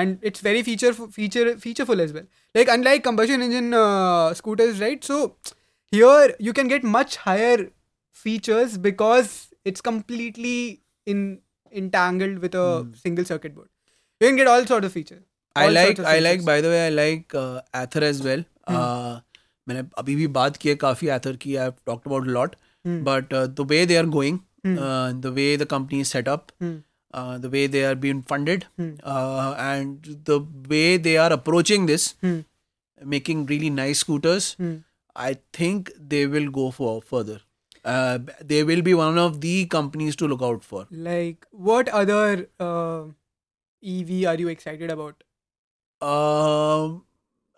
[0.00, 2.26] and it's very feature feature featureful as well
[2.58, 5.18] like unlike combustion engine uh, scooters right so
[5.92, 7.56] here you can get much higher
[8.24, 9.32] features because
[9.64, 10.56] it's completely
[11.06, 11.22] in
[11.82, 12.94] entangled with a Hmm.
[13.04, 13.68] single circuit board
[14.20, 15.22] you can get all sort of features
[15.56, 16.46] I all like sorts of I like sensors.
[16.50, 18.44] by the way I like uh, Ather as well.
[18.69, 23.65] मैंने अभी भी बात की है काफ़ी एथर की I have about lot but the
[23.69, 24.39] way they are going
[25.21, 26.29] the way the company is set
[27.41, 32.13] the way they are being funded and the way they are approaching this
[33.01, 34.55] making really nice scooters
[35.15, 37.41] I think they will go for further
[38.45, 42.45] they will be one of the companies to look out for like what other
[43.83, 45.23] EV are you excited about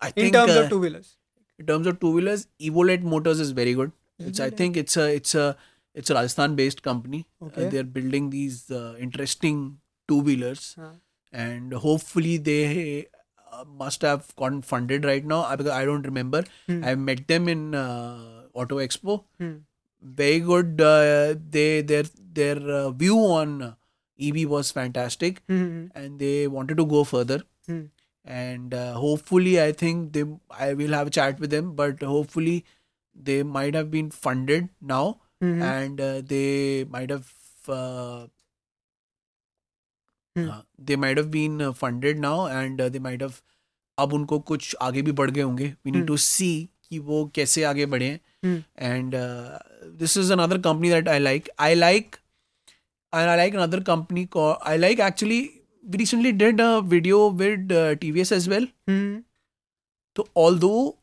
[0.02, 1.16] I in terms uh, of two wheelers?
[1.58, 3.92] in terms of two wheelers, Evolet Motors is very good.
[4.20, 5.56] It's I think it's a it's a
[5.94, 7.26] it's a Rajasthan based company.
[7.42, 10.92] Uh, they're building these uh, interesting two wheelers, Huh.
[11.32, 13.08] and hopefully they
[13.52, 15.44] uh, must have gotten funded right now.
[15.44, 16.44] I, because I don't remember.
[16.68, 16.84] Hmm.
[16.84, 19.24] I met them in uh, Auto Expo.
[19.38, 19.56] Hmm.
[20.02, 20.80] Very good.
[20.82, 22.04] Uh, they their
[22.42, 23.74] their uh, view on uh,
[24.18, 25.88] EV was fantastic, Hmm.
[25.96, 27.82] and they wanted to go further Hmm
[28.29, 30.23] and uh, hopefully i think they
[30.66, 32.55] i will have a chat with them but hopefully
[33.16, 35.05] they might have been funded now
[35.44, 35.62] Hmm.
[35.64, 37.27] and uh, they might have
[37.79, 38.27] uh,
[40.37, 40.49] Hmm.
[40.51, 43.40] uh, they might have been uh, funded now and uh, they might have
[43.99, 46.07] अब उनको कुछ आगे भी बढ़ गए होंगे we need Hmm.
[46.07, 46.49] To सी
[46.88, 48.09] कि वो कैसे आगे बढ़े
[48.47, 48.57] Hmm.
[48.79, 49.14] And
[50.01, 52.16] this is another company that I like I like
[53.12, 55.37] and I like another company called I like actually
[55.84, 58.68] we recently did a video with uh, TVS as well.
[58.88, 59.20] Hmm.
[60.15, 60.96] तो although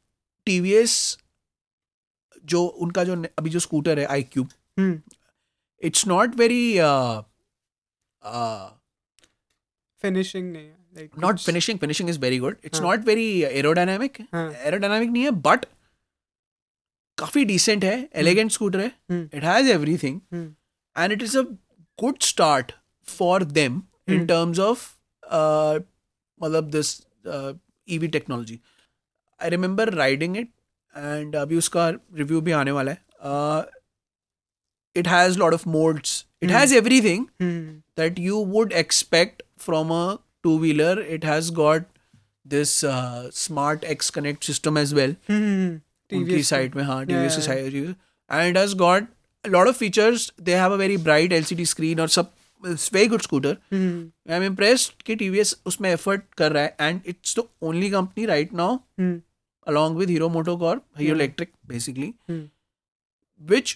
[0.47, 0.95] TVS
[2.45, 4.97] जो उनका जो अभी जो scooter है iQube Hmm.
[5.83, 7.23] It's not very uh,
[10.05, 12.89] Finishing नहीं not finishing finishing is very good it's हाँ.
[12.89, 14.51] Not very aerodynamic हाँ.
[14.53, 15.65] एरोडायनामिक नहीं है बट
[17.19, 19.25] काफ़ी डिसेंट है एलिगेंट स्कूटर है Hmm.
[19.37, 20.47] इट हैज़ एवरीथिंग Hmm.
[20.97, 21.45] and it is a
[21.99, 22.73] good start
[23.07, 24.88] for them in terms of
[26.40, 26.95] मतलब this
[27.88, 28.61] E V technology
[29.40, 30.51] I remember riding it
[30.97, 33.05] and अभी उसका रिव्यू भी आने वाला है।
[34.97, 40.59] It has lot of modes it has everything that you would expect from a two
[40.59, 41.85] wheeler it has got
[42.47, 42.81] this
[43.35, 45.16] smart X connect system as well
[46.42, 47.95] side में हाँ T V
[48.31, 49.09] and has got
[49.45, 52.33] lot of features they have a very bright L C D screen और सब
[52.67, 54.32] it's very good scooter Hmm.
[54.32, 58.26] I am impressed कि TVS उसमें effort कर रहा है and it's the only company
[58.34, 59.20] right now Hmm.
[59.72, 61.15] along with Hero MotoCorp, Hero Yeah.
[61.15, 62.39] Electric, basically, Hmm.
[63.41, 63.74] which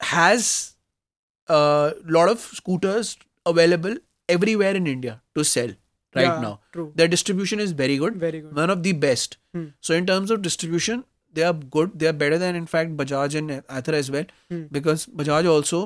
[0.00, 0.48] has
[1.48, 3.96] a lot of scooters available
[4.28, 5.72] everywhere in India to sell
[6.14, 6.52] right Yeah, now.
[6.72, 6.92] True.
[7.00, 8.54] Their distribution is very good, Very good.
[8.62, 9.38] one of the best.
[9.54, 9.66] Hmm.
[9.80, 11.04] So in terms of distribution,
[11.34, 11.98] they are good.
[11.98, 14.62] They are better than in fact Bajaj and Ather as well, Hmm.
[14.78, 15.82] because Bajaj also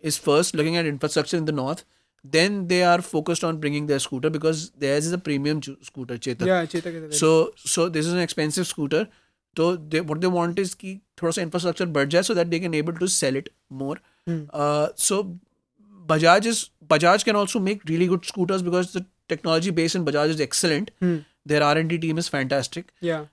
[0.00, 1.84] is first looking at infrastructure in the north.
[2.24, 6.16] Then they are focused on bringing their scooter because theirs is a premium ju- scooter,
[6.18, 6.46] Chetak.
[6.46, 9.08] Yeah, Chetak is a very So so this is an expensive scooter.
[9.56, 12.60] So they, what they want is कि थोड़ा सा infrastructure बढ़ जाए so that they
[12.60, 13.96] can able to sell it more.
[14.26, 14.42] Hmm.
[14.52, 15.38] Uh, so
[16.06, 20.36] Bajaj is Bajaj can also make really good scooters because the technology base in Bajaj
[20.36, 20.90] is excellent.
[21.00, 21.16] Hmm.
[21.44, 22.92] Their R and D team is fantastic.
[23.00, 23.26] Yeah.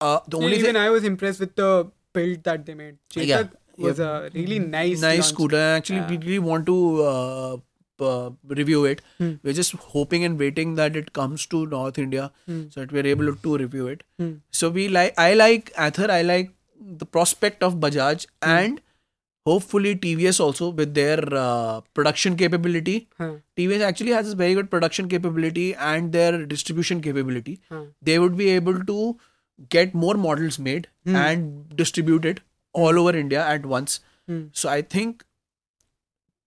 [0.00, 2.98] Uh, the only Even thing, I was impressed with the build that they made.
[3.10, 3.48] Chetak Yeah.
[3.77, 5.25] was a really nice, nice launch.
[5.25, 5.57] scooter.
[5.59, 7.57] Actually, we really want to uh,
[7.99, 9.01] uh, review it.
[9.17, 9.33] Hmm.
[9.43, 12.63] We're just hoping and waiting that it comes to North India Hmm.
[12.69, 14.03] so that we're able to review it.
[14.19, 14.33] Hmm.
[14.51, 18.49] So we like I like Ather, I like the prospect of Bajaj Hmm.
[18.49, 18.81] and
[19.45, 23.07] hopefully TVS also with their uh, production capability.
[23.57, 27.59] TVS actually has a very good production capability and their distribution capability.
[28.01, 29.17] They would be able to
[29.69, 31.15] get more models made Hmm.
[31.15, 32.39] and distribute it
[32.73, 33.99] all over India at once.
[34.27, 34.45] Hmm.
[34.51, 35.23] So I think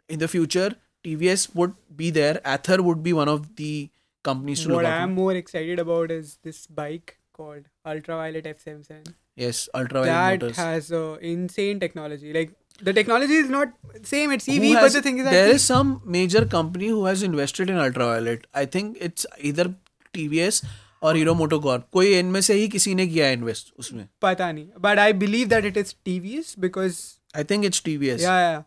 [0.09, 2.41] in the future TVS would be there.
[2.45, 3.91] Ather would be one of the
[4.25, 5.03] companies to What look out.
[5.03, 9.15] I'm more excited about is this bike called Ultraviolet F77.
[9.37, 10.57] Yes, ultraviolet that motors.
[10.57, 12.33] has uh, insane technology.
[12.33, 13.69] Like the technology is not
[14.03, 14.33] same.
[14.33, 17.71] It's EV, Who but the thing is that there some major company who has invested
[17.71, 18.47] in ultraviolet.
[18.55, 19.75] I think it's either
[20.15, 20.65] TVS
[21.03, 24.09] और hero MotoCorp. कोई इनमें से ही किसी ने किया invest उसमें?
[24.23, 27.01] पता नहीं। But I believe that it is TVS because
[27.37, 28.65] I think it's TVS yeah yeah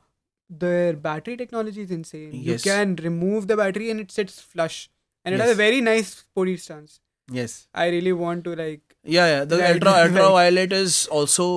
[0.50, 4.88] their battery technology is insane you can remove the battery and it sits flush
[5.26, 9.28] and it has a very nice sporty stance yes I really want to like yeah
[9.28, 11.48] yeah the ultra ultra violet is also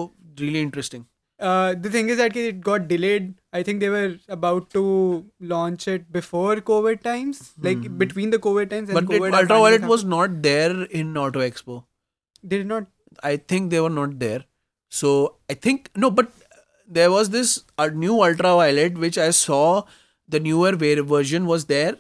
[0.41, 1.05] really interesting
[1.51, 3.31] Uh, the thing is that it got delayed.
[3.53, 4.83] I think they were about to
[5.53, 7.97] launch it before COVID times, like Mhm.
[8.03, 8.93] between the COVID times.
[8.93, 11.79] And but COVID had ultraviolet was not there in auto expo.
[12.43, 12.91] They did not.
[13.29, 14.39] i think they were not there
[14.99, 15.09] so
[15.55, 16.31] i think no but
[16.99, 17.51] there was this
[17.83, 19.59] uh, new ultraviolet which i saw
[20.37, 20.71] the newer
[21.11, 21.93] version was there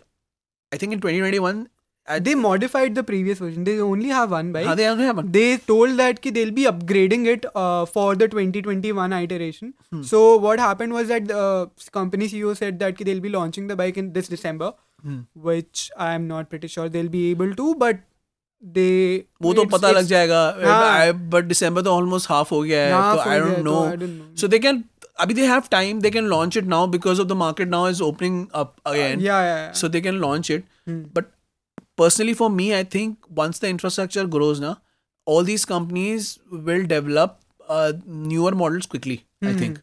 [0.77, 1.61] i think in 2021
[2.08, 3.63] I- they modified the previous version.
[3.70, 4.66] They only have one bike.
[4.68, 5.32] हाँ, they only have one.
[5.38, 9.74] they told that ki they'll be upgrading it uh, for the 2021 iteration.
[9.96, 10.04] Hmm.
[10.12, 13.68] So what happened was that the uh, company CEO said that ki they'll be launching
[13.74, 14.72] the bike in this December,
[15.04, 15.18] Hmm.
[15.50, 18.00] which I'm not pretty sure they'll be able to, but
[18.63, 22.62] they वो तो it's- पता लग it's- जाएगा हाँ। But दिसंबर तो almost half हो
[22.62, 24.40] गया है Half तो हो आई गया डोंट है, नो तो I don't know.
[24.42, 24.84] So they can
[25.20, 28.02] अभी they have time they can launch it now because of the market now is
[28.02, 29.78] opening up again yeah, yeah, yeah.
[29.82, 30.20] so they can
[31.79, 32.33] launch it Hmm.
[32.33, 34.79] but personally for me i think once the infrastructure grows now
[35.25, 39.81] all these companies will develop uh, newer models quickly i think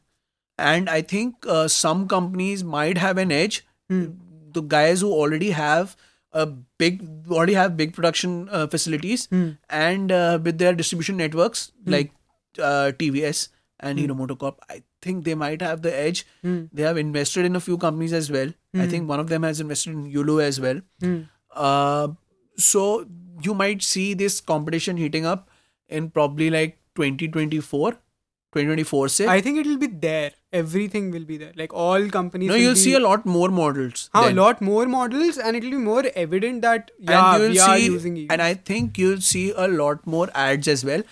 [0.58, 4.08] and i think uh, some companies might have an edge Hmm.
[4.54, 5.96] the guys who already have
[6.32, 6.46] a
[6.78, 7.00] big
[7.30, 9.48] already have big production uh, facilities Hmm.
[9.70, 12.12] and uh, with their distribution networks like
[12.60, 13.48] uh, tvs
[13.80, 16.60] and hero motocorp i think they might have the edge Hmm.
[16.74, 19.60] they have invested in a few companies as well i think one of them has
[19.66, 21.18] invested in yulu as well Hmm.
[21.55, 22.09] uh,
[22.57, 23.07] so
[23.43, 25.49] you might see this competition heating up
[25.89, 30.31] in probably like 2024 2024 say I think it will be there.
[30.53, 31.53] Everything will be there.
[31.61, 32.49] Like all companies.
[32.49, 34.37] no will you'll be, see a lot more models Haan, a then.
[34.37, 37.79] lot more models, and it will be more evident that yeah, and you'll we are
[37.79, 38.29] see using EVs.
[38.37, 41.03] and i think you'll see a lot more ads as well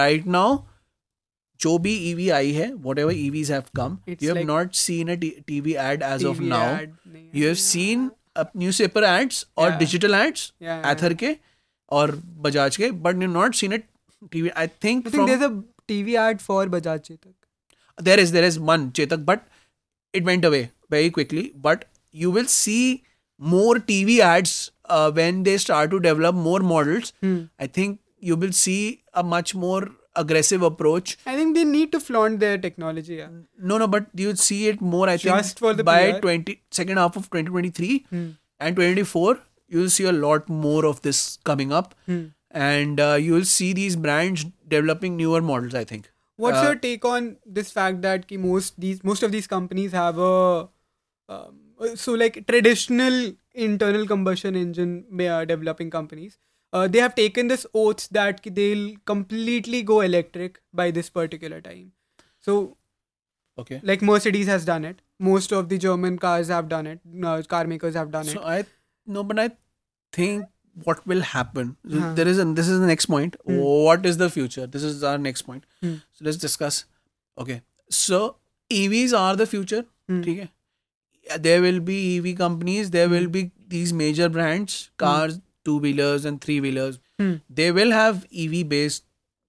[0.00, 0.48] right now
[1.60, 5.10] जो भी EV आई है whatever EVs have come It's you have like- not seen
[5.14, 7.40] a t- TV ad as of TV now ad नहीं है.
[7.40, 8.06] you have seen
[8.81, 11.35] newspaper ads और digital ads Ather के
[11.91, 13.85] और बजाज के but you not seen it
[14.31, 15.07] TV I think
[15.87, 19.39] TV ad for Bajaj Chetak there is there is one Chetak but
[20.13, 21.83] it went away very quickly but
[22.15, 22.79] you will see
[23.41, 24.71] more TV ads
[25.13, 28.77] when they start to develop more models I think you will see
[29.13, 29.89] a much more
[30.21, 33.15] aggressive approach I think they need to flaunt their technology.
[33.15, 33.29] Yeah.
[33.71, 36.19] no no but you'll see it more i think Just for the by PR?
[36.27, 38.25] 20 second half of 2023 Hmm.
[38.59, 39.39] and 2024
[39.75, 42.23] you'll see a lot more of this coming up Hmm.
[42.69, 46.11] and uh, you'll see these brands developing newer models i think
[46.43, 49.93] What's Uh, your take on this fact that ki most these most of these companies
[50.03, 50.33] have a
[51.35, 53.15] um, so like traditional
[53.67, 54.91] internal combustion engine
[55.27, 56.37] uh, developing companies
[56.75, 61.91] uh, they have taken this oath that they'll completely go electric by this particular time.
[62.39, 62.55] So,
[63.57, 65.01] okay, like Mercedes has done it.
[65.27, 66.99] Most of the German cars have done it.
[67.23, 68.41] Uh, car makers have done so it.
[68.41, 68.65] So I
[69.05, 69.51] no, but I
[70.11, 70.45] think
[70.89, 71.77] what will happen.
[71.93, 72.13] Huh.
[72.19, 73.37] There is and this is the next point.
[73.45, 73.61] Hmm.
[73.61, 74.67] What is the future?
[74.67, 75.71] This is our next point.
[75.81, 75.95] Hmm.
[76.11, 76.83] So let's discuss.
[77.37, 78.21] Okay, so
[78.81, 79.85] EVs are the future.
[80.09, 80.21] Hmm.
[80.21, 80.51] Okay.
[81.39, 82.91] There will be EV companies.
[82.91, 85.05] There will be these major brands, hmm.
[85.05, 86.98] cars, two wheelers, and three wheelers.
[87.18, 87.34] Hmm.
[87.60, 89.04] They will have EV based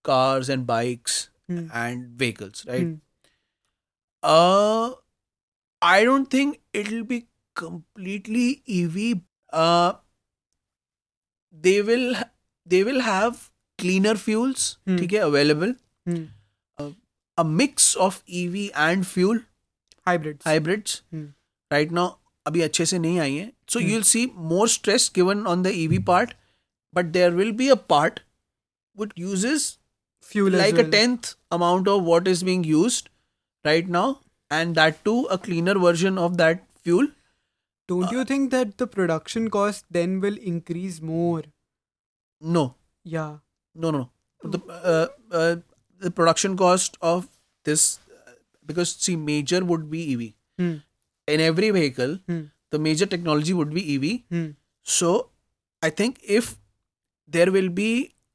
[0.10, 1.20] cars and bikes
[1.52, 1.64] Hmm.
[1.84, 2.84] and vehicles, right?
[2.84, 2.96] Hmm.
[4.24, 4.92] Uh,
[5.82, 7.20] I don't think it'll be
[7.56, 8.46] completely
[8.80, 9.22] EV.
[9.52, 9.94] Uh,
[11.64, 12.16] they will
[12.66, 13.40] they will have
[13.78, 15.00] cleaner fuels, Hmm.
[15.00, 15.74] ठीक है, available.
[16.10, 16.28] Hmm.
[17.38, 19.40] A mix of EV and fuel
[20.08, 20.44] Hybrids.
[20.46, 20.96] hybrids.
[21.14, 21.26] Hmm.
[21.74, 22.08] Right now,
[22.48, 23.52] अभी अच्छे से नहीं आई हैं.
[23.69, 23.87] so Hmm.
[23.89, 26.35] you'll see more stress given on the EV part,
[26.93, 28.21] but there will be a part
[28.95, 29.79] which uses
[30.23, 33.09] Fuel as like a tenth amount of what is being used
[33.65, 37.07] right now and that too a cleaner version of that fuel
[37.93, 41.43] Don't you think that the production cost then will increase more?
[42.41, 42.65] no
[43.05, 43.39] Yeah.
[43.75, 44.59] no no no the
[44.93, 45.07] uh,
[45.41, 45.57] uh,
[46.07, 47.29] the production cost of
[47.65, 47.87] this
[48.27, 48.33] uh,
[48.73, 50.25] because see major would be ev
[50.63, 50.75] Hmm.
[51.37, 52.43] in every vehicle Hmm.
[52.71, 54.47] The major technology would be ev Hmm.
[54.99, 55.11] so
[55.83, 56.51] i think if
[57.37, 57.91] there will be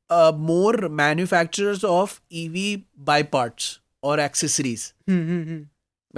[0.10, 2.58] uh, more manufacturers of ev
[3.12, 3.70] by parts
[4.02, 5.62] or accessories Hmm, hmm, hmm,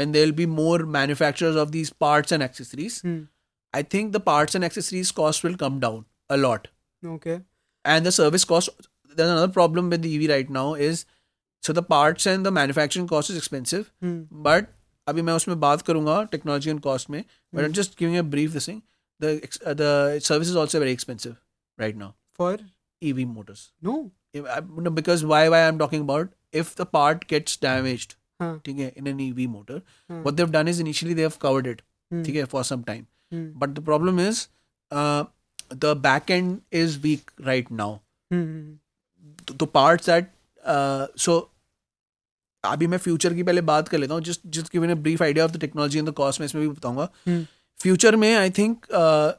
[0.02, 3.22] when there will be more manufacturers of these parts and accessories hmm.
[3.78, 6.68] I think the parts and accessories cost will come down a lot.
[7.14, 7.38] Okay.
[7.94, 8.70] And the service cost,
[9.16, 11.00] there's another problem with the EV right now is
[11.68, 13.90] so the parts and the manufacturing cost is expensive.
[14.00, 14.20] Hmm.
[14.50, 14.68] But
[15.08, 17.24] अभी मैं उसमें बात करूँगा technology and cost में
[17.56, 18.82] but I just giving a brief this thing
[19.22, 21.36] service is also very expensive
[21.80, 22.60] right now for
[23.04, 27.60] E V motors no because why why I am talking about if the part gets
[27.62, 28.08] damage
[28.42, 31.82] ठीक है in an E V motor what they've done is initially they've covered it
[32.12, 34.48] ठीक है for some time but the problem is
[35.74, 37.98] the back end is weak right now
[38.32, 39.68] the
[40.08, 40.32] that
[41.18, 41.53] so
[42.66, 45.46] अभी मैं future की पहले बात कर लेता हूँ just just given a brief idea
[45.46, 47.42] of the technology and the cost में इसमें भी बताऊँगा Hmm.
[47.82, 49.32] फ्यूचर में I think uh,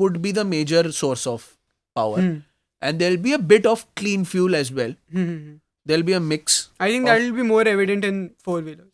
[0.00, 1.44] would be the major source of
[1.96, 2.34] power hmm.
[2.82, 5.54] and there'll be a bit of clean fuel as well Hmm, hmm, hmm.
[5.86, 8.90] there'll be a mix I think that will be more evident in four wheelers.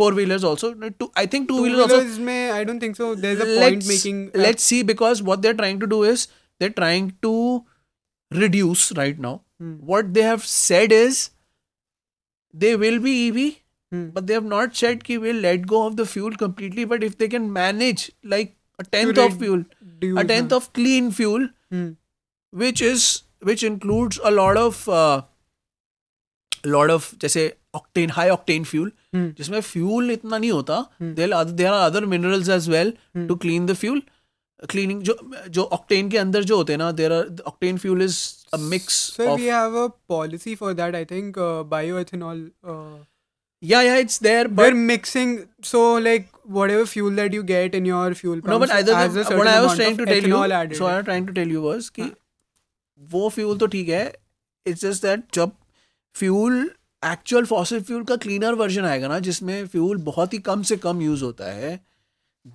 [0.00, 0.68] four wheelers also.
[0.74, 2.22] Two, I think two, Two wheelers wheelers also.
[2.28, 3.08] may I don't think so.
[3.24, 4.20] There's a point making.
[4.28, 6.22] uh, let's see because what they're trying to do is
[6.60, 7.32] they're trying to
[8.30, 9.32] reduce right now.
[9.61, 9.73] Hmm.
[9.91, 11.21] What they have said is
[12.65, 13.45] they will be EV,
[13.91, 14.05] Hmm.
[14.17, 16.85] but they have not said कि we'll let go of the fuel completely.
[16.93, 19.63] But if they can manage like a tenth red- of fuel,
[20.05, 21.87] do a tenth of clean fuel, Hmm.
[22.65, 23.07] which is
[23.51, 25.21] which includes a lot of uh,
[26.65, 27.41] lot of जैसे
[27.79, 29.27] octane high octane fuel Hmm.
[29.39, 31.13] जिसमें fuel इतना नहीं होता Hmm.
[31.19, 33.27] there are there are other minerals as well Hmm.
[33.31, 34.01] to clean the fuel
[34.73, 35.15] cleaning जो
[35.57, 38.17] जो octane के अंदर जो होते हैं ना there are the octane fuel is
[38.52, 40.94] a mix Sir, of we have a policy for that.
[40.94, 42.50] I think uh, bioethanol.
[42.62, 43.04] Uh,
[43.62, 47.84] yeah yeah it's there we're but mixing so like whatever fuel that you get in
[47.84, 50.76] your fuel pumps no but either the, what I was trying to tell you added.
[50.76, 52.10] so I was trying to tell you was कि
[53.12, 54.12] वो fuel तो ठीक है
[54.66, 55.52] it's just that जब
[56.14, 56.58] fuel
[57.04, 61.00] actual fossil fuel का cleaner version आएगा ना जिसमें फ्यूल बहुत ही कम से कम
[61.02, 61.78] यूज़ होता है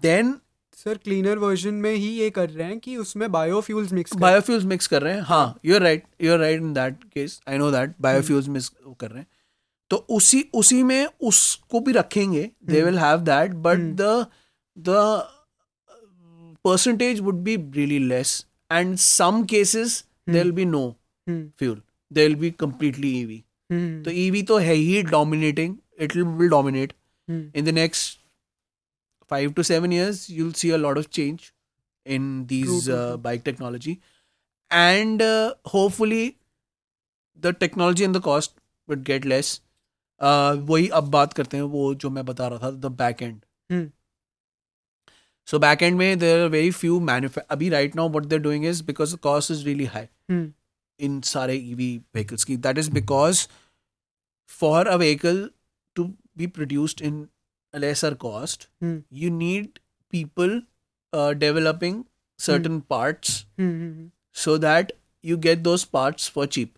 [0.02, 0.34] देन
[0.78, 4.88] सर क्लीनर वर्जन में ही ये कर रहे हैं कि उसमें बायोफ्यूल्स मिक्स बायोफ्यूल्स मिक्स
[4.88, 7.94] कर रहे हैं हाँ you are right you're right in that case I know that
[8.02, 9.28] biofuels mix कर रहे हैं।
[9.90, 14.26] तो उसी उसी में उसको भी रखेंगे they will have that but the
[14.78, 14.98] the
[16.64, 20.96] percentage would be really less and some cases they will be no
[21.30, 21.82] fuel
[22.14, 23.44] they will be completely EV
[24.06, 26.94] तो ईवी तो है ही dominating it will dominate
[27.56, 28.17] in the next
[29.33, 31.53] five to seven years you'll see a lot of change
[32.07, 33.19] in these True, true, uh, true.
[33.27, 33.95] bike technology
[34.71, 36.37] and uh, hopefully
[37.47, 38.55] the technology and the cost
[38.89, 39.53] would get less
[40.21, 43.41] uh, वही अब बात करते हैं वो जो मैं बता रहा था the back and
[43.73, 43.85] Hmm.
[45.49, 48.65] so back end में there are very few manufa अभी right now what they're doing
[48.71, 50.09] is because the cost is really high
[51.07, 53.41] in सारे EV vehicles की that is because
[54.49, 55.41] for a vehicle
[55.97, 56.05] to
[56.43, 57.29] be produced in a
[57.74, 59.00] lesser cost, hmm.
[59.10, 60.62] you need people
[61.14, 62.06] uh, developing
[62.38, 62.88] certain hmm.
[62.96, 64.06] parts hmm, hmm.
[64.32, 66.78] so that you get those parts for cheap,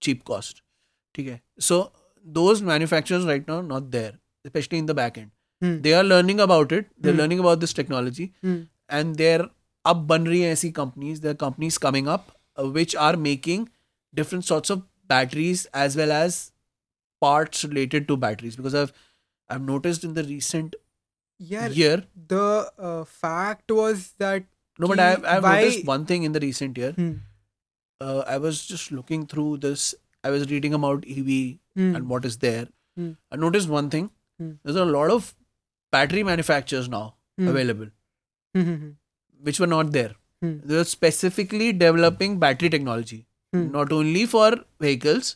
[0.00, 0.62] cheap cost.
[1.18, 1.42] Okay.
[1.58, 1.92] So
[2.24, 4.12] those manufacturers right now not there,
[4.44, 5.30] especially in the back end.
[5.62, 6.86] They are learning about it.
[6.98, 8.32] They're learning about this technology,
[8.88, 9.48] and they're
[9.84, 11.20] up and rahi hai companies.
[11.20, 13.68] There are companies coming up uh, which are making
[14.14, 16.52] different sorts of batteries as well as
[17.20, 18.92] parts related to batteries because I've
[19.54, 20.76] I've noticed in the recent
[21.52, 21.96] yeah year
[22.32, 22.46] the
[22.88, 24.44] uh, fact was that
[24.84, 27.12] no but I've, I've noticed one thing in the recent year Hmm.
[28.00, 29.86] uh, I was just looking through this
[30.24, 31.36] I was reading about EV
[31.80, 31.94] Hmm.
[31.96, 32.66] and what is there
[33.00, 33.10] Hmm.
[33.30, 34.52] I noticed one thing Hmm.
[34.62, 35.34] there's a lot of
[35.96, 37.04] battery manufacturers now
[37.40, 37.48] Hmm.
[37.54, 37.90] available
[38.56, 38.90] Hmm.
[39.48, 40.56] which were not there Hmm.
[40.70, 43.20] they're specifically developing battery technology
[43.78, 44.46] not only for
[44.84, 45.26] vehicles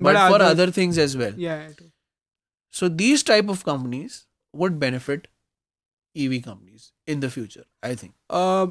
[0.00, 1.86] but, But for other- other things as well yeah I do.
[2.70, 5.28] So these type of companies would benefit
[6.24, 8.66] ev companies in the future i think uh,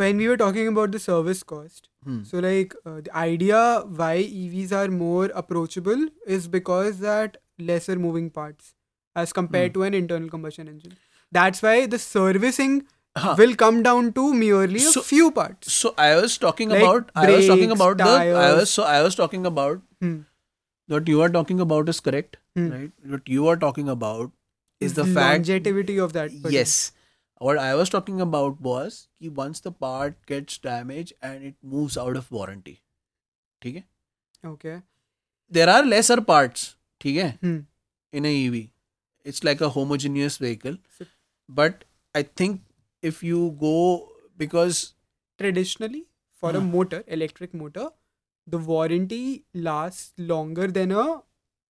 [0.00, 2.22] when we were talking about the service cost Hmm.
[2.28, 3.58] so like uh, the idea
[3.98, 6.00] why evs are more approachable
[6.36, 7.36] is because that
[7.68, 8.72] lesser moving parts
[9.22, 9.74] as compared Hmm.
[9.76, 10.96] to an internal combustion engine
[11.38, 12.82] that's why the servicing
[13.22, 13.34] Huh.
[13.38, 17.24] will come down to merely a few parts so i was talking Like about i
[17.30, 20.14] was talking brakes, about the i was so i was talking about Hmm
[20.87, 22.67] what you are talking about is correct Hmm.
[22.75, 24.31] right what you are talking about
[24.81, 26.75] is the fact longevity of that particular- yes
[27.47, 31.97] what i was talking about was कि once the part gets damaged and it moves
[32.05, 32.75] out of warranty
[33.61, 33.83] ठीक है
[34.53, 34.75] okay
[35.57, 36.65] there are lesser parts
[37.01, 37.59] ठीक है Hmm.
[38.13, 38.57] in a ev
[39.31, 41.07] it's like a homogeneous vehicle So-
[41.61, 41.83] but
[42.15, 42.61] i think
[43.11, 43.75] if you go
[44.43, 44.81] because
[45.41, 46.03] traditionally
[46.43, 46.67] for a Huh.
[46.75, 47.87] motor electric motor
[48.46, 51.22] the warranty lasts longer than a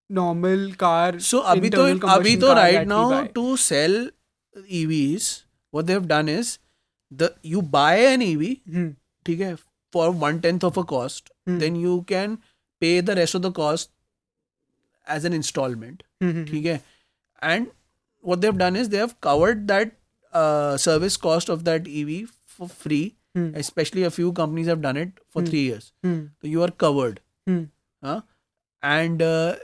[0.08, 1.18] normal car.
[1.18, 4.08] So abito, abhi right now to sell
[4.56, 6.58] EVs, what they've done is
[7.11, 8.88] the you buy an EV, hmm.
[9.28, 9.56] okay,
[9.90, 11.58] for one tenth of a cost, hmm.
[11.58, 12.38] then you can
[12.80, 13.90] pay the rest of the cost
[15.06, 16.03] as an installment.
[16.20, 16.30] Hmm.
[16.30, 16.76] hmm, hmm.
[17.40, 17.70] And
[18.20, 19.92] what they've done is they have covered that
[20.32, 24.97] uh, service cost of that EV for free hmm, especially a few companies have done
[24.97, 25.47] it for Hmm.
[25.51, 27.62] three years hmm, so you are covered hmm.
[28.03, 28.20] huh?
[28.83, 29.57] and uh,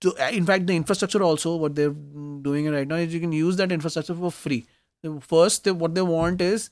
[0.00, 1.96] to, in fact the infrastructure also what they're
[2.48, 4.66] doing right now is you can use that infrastructure for free
[5.20, 6.70] first they, what they want is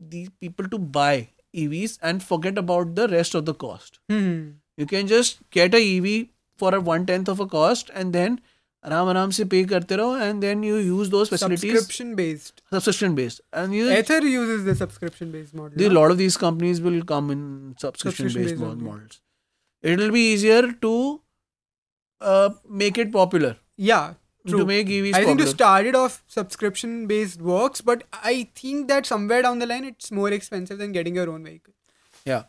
[0.00, 4.50] these people to buy evs and forget about the rest of the cost Hmm.
[4.76, 8.40] you can just get a ev for a one tenth of a cost and then
[8.85, 13.17] आराम आराम से pay करते रहो and then you use those facilities subscription based subscription
[13.19, 15.99] based and you ether uses the subscription based model the, a no?
[15.99, 17.43] lot of these companies will come in
[17.83, 18.89] subscription based Subscription-based only.
[18.91, 19.21] models
[19.91, 20.93] it will be easier to
[22.21, 22.49] uh,
[22.83, 24.13] make it popular yeah
[24.47, 25.51] to make EVs I think to popular.
[25.53, 30.11] start it off, subscription based works, but I think that somewhere down the line it's
[30.11, 31.73] more expensive than getting your own vehicle.
[32.25, 32.43] yeah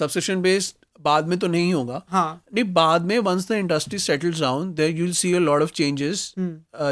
[0.00, 4.39] subscription based बाद में तो नहीं होगा। हाँ। नहीं बाद में once the industry settles
[4.41, 6.33] down there you will see a lot of changes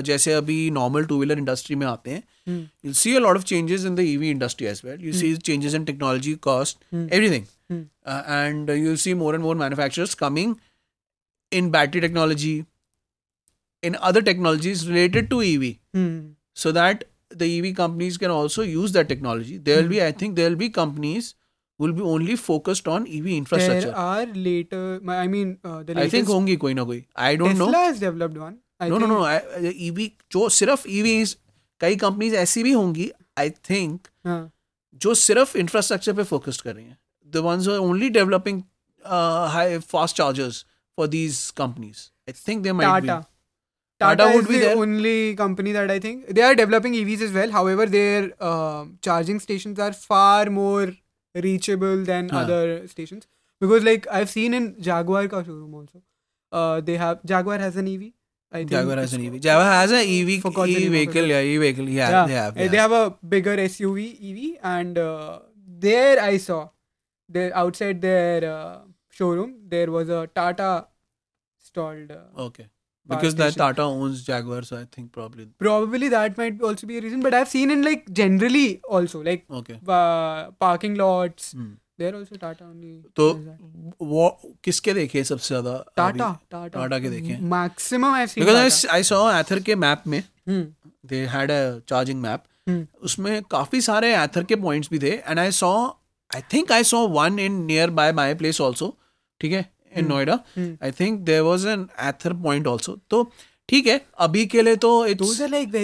[0.06, 3.18] जैसे अभी नॉर्मल टू व्हीलर इंडस्ट्री में आते हैं। हम्म। You see hmm.
[3.18, 3.26] Hmm.
[3.26, 6.34] A lot of changes in the EV industry as well you see changes in technology
[6.50, 7.46] cost everything
[8.08, 10.56] and you see more and more manufacturers coming
[11.52, 12.62] in battery technology
[13.84, 15.76] in other technologies related to EV
[16.64, 17.04] so that
[17.36, 20.58] the EV companies can also use that technology there will be I think there will
[20.58, 21.34] be companies
[21.85, 23.89] will be only focused on EV infrastructure.
[23.89, 24.83] There are later.
[25.09, 27.05] my- I mean, uh, the I latest think होंगी कोई ना कोई.
[27.31, 27.83] I don't Tesla know.
[27.87, 28.55] has developed one.
[28.81, 31.35] I no, no, think, no, I- EV जो सिर्फ EVs
[31.81, 34.41] कई companies ऐसी भी होंगी आई थिंक हाँ
[35.05, 36.97] जो सिर्फ इंफ्रास्ट्रक्चर पे फोकस्ड कर रही हैं
[37.35, 38.63] the ones are only developing
[39.55, 40.65] high fast chargers
[40.97, 41.99] for these companies
[42.29, 43.25] I think they might Tata.
[44.01, 44.79] Tata Tata would is be the there.
[44.85, 47.53] only company that I think they are developing EVs as well.
[47.59, 48.19] However, their
[48.49, 50.89] uh, charging stations are far more
[51.36, 52.40] reachable than Huh.
[52.40, 53.28] other stations
[53.60, 56.02] because, like, I've seen in Jaguar ka showroom also.
[56.52, 58.12] Uh, they have Jaguar has an EV.
[58.52, 59.40] I think Jaguar has an EV.
[59.40, 61.26] Jaguar has an EV, Forgot E vehicle.
[61.26, 61.88] Yeah, E vehicle.
[61.90, 62.58] Yeah, yeah, they have.
[62.58, 65.40] uh, they have a bigger SUV EV, and uh,
[65.88, 66.70] there I saw
[67.30, 68.80] there outside their uh,
[69.10, 70.88] showroom there was a Tata
[71.58, 72.12] stalled.
[72.12, 72.68] Uh, Okay.
[73.10, 73.56] Because that.
[73.56, 75.46] Tata owns Jaguar, so I think probably.
[75.60, 79.46] probably that might also be a reason, but I've seen in like generally also like
[79.62, 79.80] Okay.
[79.88, 81.52] uh, parking lots.
[81.54, 81.72] Hmm.
[81.98, 82.94] There also Tata only.
[83.16, 83.26] तो
[84.12, 84.30] वो
[84.64, 87.50] किसके देखे सबसे ज़्यादा Tata, Tata, Tata के देखे हैं?
[87.50, 88.46] Maximum I've seen.
[88.46, 88.86] Because.
[88.92, 90.64] I saw Ather के मैप में Hmm.
[91.10, 92.86] They had a charging map Hmm.
[93.04, 95.74] उसमें काफ़ी सारे एथर के पॉइंट्स भी थे and I saw
[96.32, 97.62] I think I saw one in
[98.00, 98.96] nearby my place also
[99.42, 100.74] ठीक है in Noida Hmm.
[100.84, 103.24] I think there was an Ather point also तो
[103.70, 105.76] ठीक है अभी के लिए तो it's are like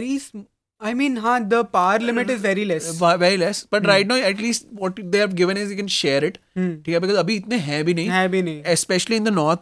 [0.82, 2.88] I mean, huh, the power limit is very less.
[3.01, 6.38] Very less but right now at least what they have given is you can share it
[6.38, 6.76] Hmm.
[6.86, 8.76] ठीक है because अभी इतने हैं भी नहीं है भी नहीं.
[8.76, 9.60] Specially in the north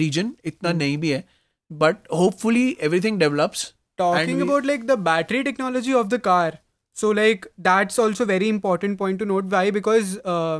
[0.00, 0.78] region इतना hmm.
[0.78, 1.24] नहीं भी है
[1.70, 6.50] but hopefully everything develops talking about like the battery technology of the car
[6.96, 10.58] so like that's also very important point to note why because uh,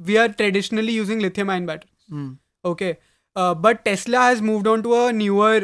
[0.00, 1.66] we are traditionally using lithium ion
[2.07, 2.37] batteries
[2.71, 2.91] okay
[3.35, 5.55] uh, but tesla has moved on to a newer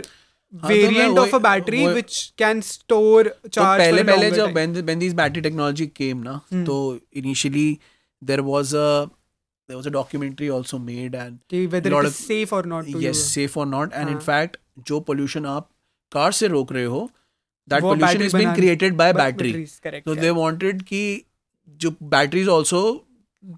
[0.54, 4.02] हाँ, तो मैं variant of वही- a battery वही- which can store तो charge पहले
[4.02, 4.56] for a पहले longer जब time.
[4.60, 6.64] when when these battery technology came ना Hmm.
[6.70, 6.78] तो
[7.24, 7.66] initially
[8.22, 8.88] there was a
[9.70, 12.64] there was a documentary also made and कि whether lot it is of- safe or
[12.74, 13.24] not to yes use.
[13.36, 14.26] safe or not and in हाँ.
[14.30, 14.58] fact
[14.92, 15.70] जो pollution आप
[16.12, 17.04] car से रोक रहे हो
[17.68, 20.22] that वो pollution battery is being बनाने- created by But battery batteries, correct, so yeah.
[20.26, 21.04] they wanted कि
[21.86, 22.84] जो batteries also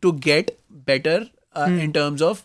[0.06, 0.52] to get
[0.92, 1.18] better
[1.56, 1.80] uh, Hmm.
[1.86, 2.44] in terms of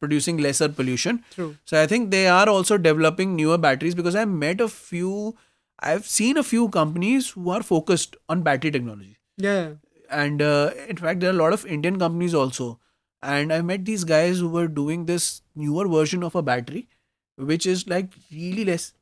[0.00, 1.56] producing lesser pollution True.
[1.64, 5.36] so I think they are also developing newer batteries because I met a few,
[5.80, 9.16] I've seen a few companies who are focused on battery technology.
[9.36, 9.72] Yeah.
[10.10, 12.80] And uh, in fact, there are a lot of Indian companies also.
[13.22, 16.88] And I met these guys who were doing this newer version of a battery,
[17.36, 18.92] which is like really less.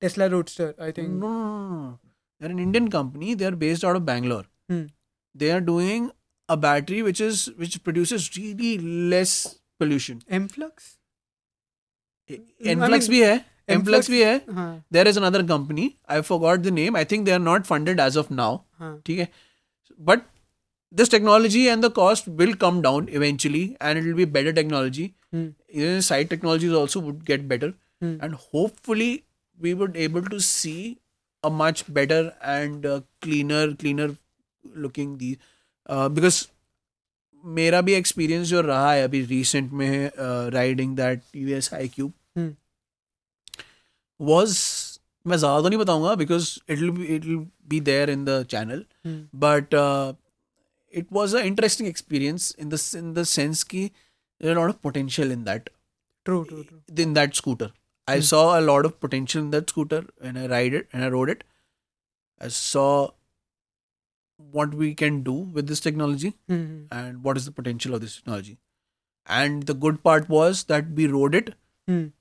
[0.00, 1.08] Tesla Roadster, I think.
[1.10, 1.98] no, no, no.
[2.40, 3.34] They're an Indian company.
[3.34, 4.44] They are based out of Bangalore.
[4.68, 4.86] Hmm.
[5.34, 6.10] They are doing
[6.48, 10.21] a battery which is which produces really less pollution.
[10.39, 10.95] Mflux?
[12.29, 13.37] Enflux mean, भी है.
[13.69, 14.33] Enflux Mflux- भी है.
[14.53, 15.83] हाँ, there is another company
[16.13, 19.01] i forgot the name i think they are not funded as of now हाँ.
[19.05, 19.27] ठीक है
[20.09, 20.23] but
[21.01, 25.05] this technology and the cost will come down eventually and it will be better technology
[25.35, 25.45] Hmm.
[25.81, 27.69] even side technologies also would get better
[28.03, 28.15] Hmm.
[28.27, 29.09] and hopefully
[29.65, 30.79] we would able to see
[31.43, 32.21] a much better
[32.55, 32.95] and uh,
[33.27, 34.07] cleaner cleaner
[34.87, 35.29] looking the
[35.89, 36.39] uh, because
[37.44, 40.10] मेरा भी experience जो रहा है अभी recent में
[40.52, 41.22] riding that
[41.52, 42.12] TVS iQube
[44.20, 44.58] was
[45.26, 46.78] मैं ज़्यादा तो नहीं बताऊँगा because it
[47.10, 47.24] it
[47.68, 48.84] be there in the channel
[49.36, 49.74] but
[50.94, 53.90] it was a interesting experience in the in the sense की
[54.40, 55.70] lot of potential in that
[57.00, 57.70] in that scooter
[58.08, 61.10] I saw a lot of potential in that scooter and I ride it and I
[61.10, 61.44] rode it
[62.40, 62.84] I saw
[64.36, 66.84] what we can do with this technology mm-hmm.
[66.90, 68.58] and what is the potential of this technology.
[69.26, 71.54] And the good part was that we rode it
[71.88, 72.12] mm.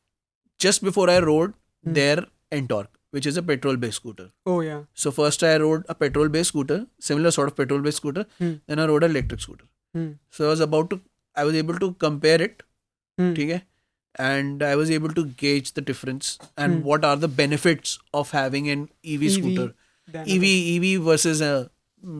[0.58, 1.54] just before i rode
[1.86, 1.94] mm.
[1.94, 4.32] their Ntorq which is a petrol based scooter.
[4.46, 4.84] Oh yeah.
[4.94, 8.26] So first i rode a petrol based scooter similar sort of petrol based scooter.
[8.40, 8.62] Mm.
[8.68, 9.66] then i rode an electric scooter.
[10.32, 11.02] So i was about to
[11.36, 12.64] i was able to compare it
[13.20, 13.64] okay
[14.20, 18.70] and i was able to gauge the difference and what are the benefits of having
[18.70, 19.74] an ev, EV scooter.
[20.14, 21.70] ev ev versus a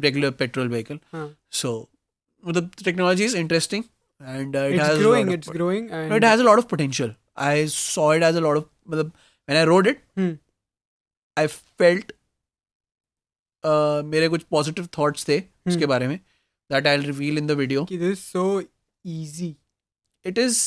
[0.07, 0.99] regular petrol vehicle.
[1.13, 1.29] Huh.
[1.51, 1.73] So
[2.59, 3.85] the technology is interesting
[4.21, 5.27] and uh, it it's has a growing.
[5.27, 7.15] lot of It's pot- growing, and no, it has a lot of potential.
[7.37, 9.13] I saw it as a lot of मतलब,
[9.49, 10.37] when I rode it, Hmm.
[11.39, 11.47] I
[11.81, 12.13] felt
[13.65, 16.19] uh, मेरे कुछ positive thoughts थे उसके बारे में
[16.73, 18.45] that I reveal in the video कि this is so
[19.17, 19.51] easy
[20.25, 20.59] it is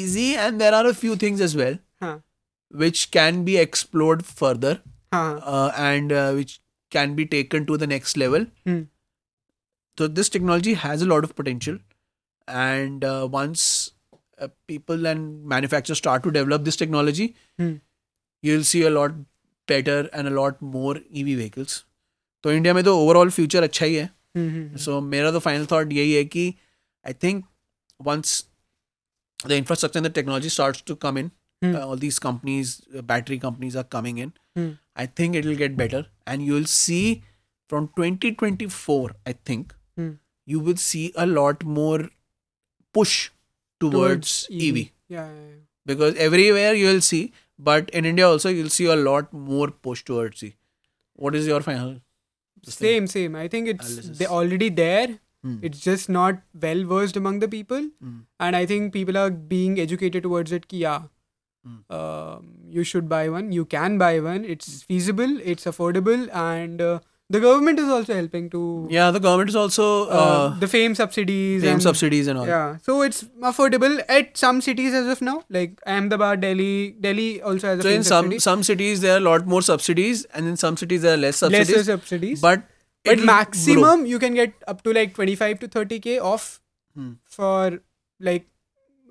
[0.00, 2.16] easy and there are a few things as well हाँ
[2.82, 4.74] which can be explored further
[6.90, 8.82] हाँ uh, and uh, which can be taken to the next level Hmm.
[9.98, 11.78] so this technology has a lot of potential
[12.48, 13.92] and uh, once
[14.42, 17.74] uh, people and manufacturers start to develop this technology Hmm.
[18.42, 19.10] you'll see a lot
[19.66, 21.84] better and a lot more ev vehicles
[22.44, 25.66] तो India में तो overall future अच्छा ही है हम्म, हम्म, सो मेरा तो final
[25.72, 26.54] thought यही है कि
[27.06, 27.44] I think
[28.00, 28.44] once
[29.46, 31.30] the infrastructure and the technology starts to come in
[31.64, 31.74] Hmm.
[31.76, 34.72] all these companies uh, battery companies are coming in Hmm.
[34.95, 37.23] i think it will get better and you'll see
[37.69, 40.09] from 2024 i think Hmm.
[40.45, 42.09] you will see a lot more
[42.93, 43.29] push
[43.79, 44.77] towards, ev.
[44.77, 45.55] Yeah, yeah, yeah.
[45.85, 50.43] because everywhere you'll see but in india also you'll see a lot more push towards
[50.47, 50.53] e
[51.25, 51.91] what is your final
[52.63, 52.87] this thing?
[52.87, 53.35] Same, same.
[53.35, 54.17] I think it's Analysis.
[54.19, 55.07] they're already there.
[55.43, 55.53] Hmm.
[55.67, 58.19] It's just not well versed among the people, Hmm.
[58.47, 60.67] and I think people are being educated towards it.
[60.73, 61.07] Ki, yeah,
[61.65, 61.79] Hmm.
[61.99, 63.51] um, you should buy one.
[63.51, 64.45] You can buy one.
[64.45, 65.39] It's feasible.
[65.53, 66.99] It's affordable, and uh,
[67.35, 68.61] the government is also helping to
[68.93, 71.61] yeah the government is also uh, uh, the FAME subsidies.
[71.63, 75.37] FAME and, subsidies and all Yeah, so it's affordable at some cities as of now,
[75.59, 76.91] like Ahmedabad, Delhi.
[77.07, 78.39] Delhi also has a so in some subsidy.
[78.39, 81.37] some cities there are a lot more subsidies and in some cities there are less
[81.45, 82.41] subsidies lesser subsidies.
[82.41, 82.63] but
[83.05, 83.33] but it'll grow.
[83.33, 86.49] maximum you can get up to like 25 to 30k off
[86.99, 87.11] Hmm.
[87.25, 87.79] for
[88.19, 88.45] like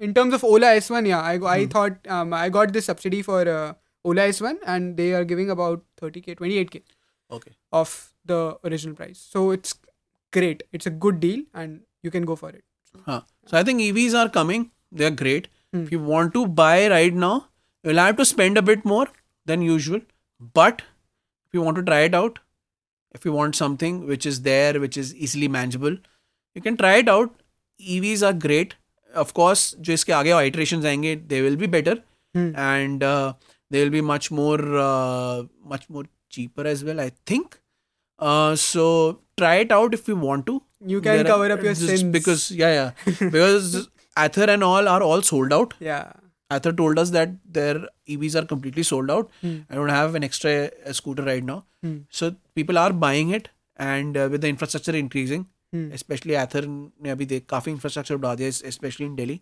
[0.07, 1.71] in terms of Ola S1 yeah I, I Hmm.
[1.77, 3.73] thought um, I got this subsidy for uh,
[4.05, 6.83] Ola S1 and they are giving about 30k 28k
[7.39, 7.95] okay off
[8.33, 8.41] the
[8.71, 9.75] original price so it's
[10.39, 12.65] great it's a good deal and you can go for it
[13.07, 13.21] Huh.
[13.47, 14.63] So I think EVs are coming.
[14.91, 15.47] They're great.
[15.73, 15.83] Hmm.
[15.85, 17.35] If you want to buy right now,
[17.85, 19.07] you'll have to spend a bit more
[19.51, 20.01] than usual.
[20.59, 20.83] But
[21.47, 22.41] if you want to try it out,
[23.15, 25.97] if you want something which is there, which is easily manageable,
[26.57, 27.31] you can try it out.
[27.81, 28.75] EVs are great.
[29.24, 31.96] Of course, जो इसके आगे iterations आएंगे, they will be better
[32.38, 32.48] Hmm.
[32.62, 33.34] and uh,
[33.74, 36.04] they will be much more uh, much more
[36.38, 37.00] cheaper as well.
[37.00, 37.56] I think.
[38.20, 38.88] Uh, so
[39.38, 40.62] try it out if you want to
[40.94, 43.88] you can there are- cover up your just sins because yeah yeah because
[44.26, 45.74] Ather and all are all sold out.
[45.80, 46.12] yeah
[46.52, 47.80] Ather told us that their
[48.16, 49.30] EVs are completely sold out.
[49.42, 49.56] Hmm.
[49.70, 50.52] I don't have an extra
[50.86, 51.98] uh, scooter right now, Hmm.
[52.10, 55.52] so people are buying it, and uh, with the infrastructure increasing, Hmm.
[55.75, 55.91] Hmm.
[55.97, 59.41] especially Ather ने अभी देख काफ़ी infrastructure बढ़ा दिया specially in Delhi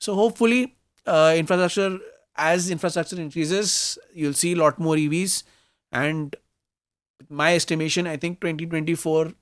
[0.00, 0.60] so hopefully
[1.06, 1.98] infrastructure
[2.52, 5.42] as infrastructure increases you'll see lot more EVs
[5.94, 6.36] and
[7.38, 9.32] my estimation i think 2024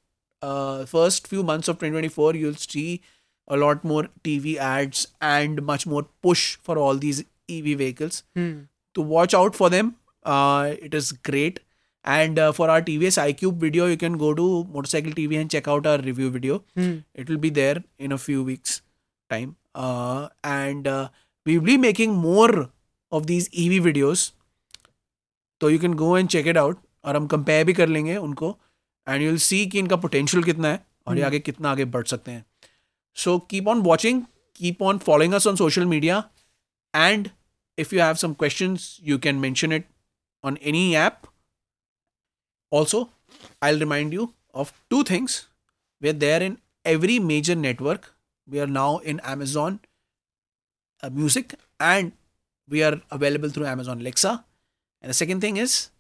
[0.43, 3.01] uh, first few months of 2024 you'll see
[3.49, 8.23] a lot more tv ads and much more push for all these ev vehicles.
[8.37, 8.65] Hmm.
[8.95, 11.61] To watch out for them uh, it is great
[12.09, 15.69] and uh, for our TVS iQube video, you can go to Motopsychcle TV and check
[15.69, 16.65] out our review video.
[16.75, 17.01] Hmm.
[17.15, 18.81] It will be there in a few weeks'
[19.29, 19.57] time.
[19.75, 21.11] Uh, and uh,
[21.45, 22.71] we will be making more
[23.13, 24.33] of these EV videos.
[25.61, 26.79] So you can go and check it out.
[27.05, 28.57] And we will compare bhi kar lenge unko.
[29.07, 30.83] And you will see ki inka potential kitna hai.
[31.07, 31.19] Aur hmm.
[31.19, 32.45] ye aage kitna aage.
[33.13, 34.27] So keep on watching.
[34.55, 36.31] Keep on following us on social media.
[36.95, 37.33] And
[37.77, 39.85] if you have some questions, you can mention it
[40.43, 41.27] on any app
[42.71, 43.11] also
[43.63, 45.47] i'll remind you of two things.
[46.01, 48.15] We're there in every major network.
[48.51, 49.81] We are now in amazon
[51.03, 52.13] uh, music and
[52.69, 54.45] we are available through amazon alexa.
[55.01, 55.91] And the second thing is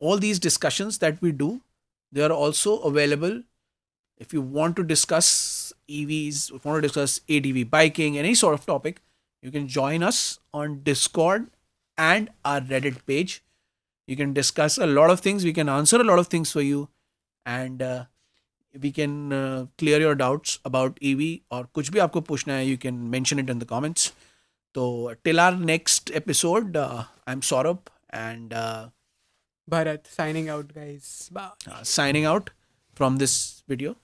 [0.00, 1.60] all these discussions that we do
[2.10, 3.42] they are also available
[4.18, 8.54] if you want to discuss evs if you want to discuss adv biking any sort
[8.54, 9.00] of topic
[9.42, 11.46] you can join us on discord
[11.96, 13.42] and our reddit page
[14.06, 16.62] you can discuss a lot of things we can answer a lot of things for
[16.62, 16.88] you
[17.46, 18.04] and uh,
[18.80, 22.78] we can uh, clear your doubts about ev और कुछ भी आपको पूछना है you
[22.86, 24.10] can mention it in the comments
[24.74, 27.94] so till our next episode uh, i'm saurabh
[28.24, 28.88] and uh,
[29.70, 32.50] Bharat signing out guys bye uh, signing out
[32.94, 33.96] from this video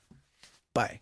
[0.75, 1.01] bye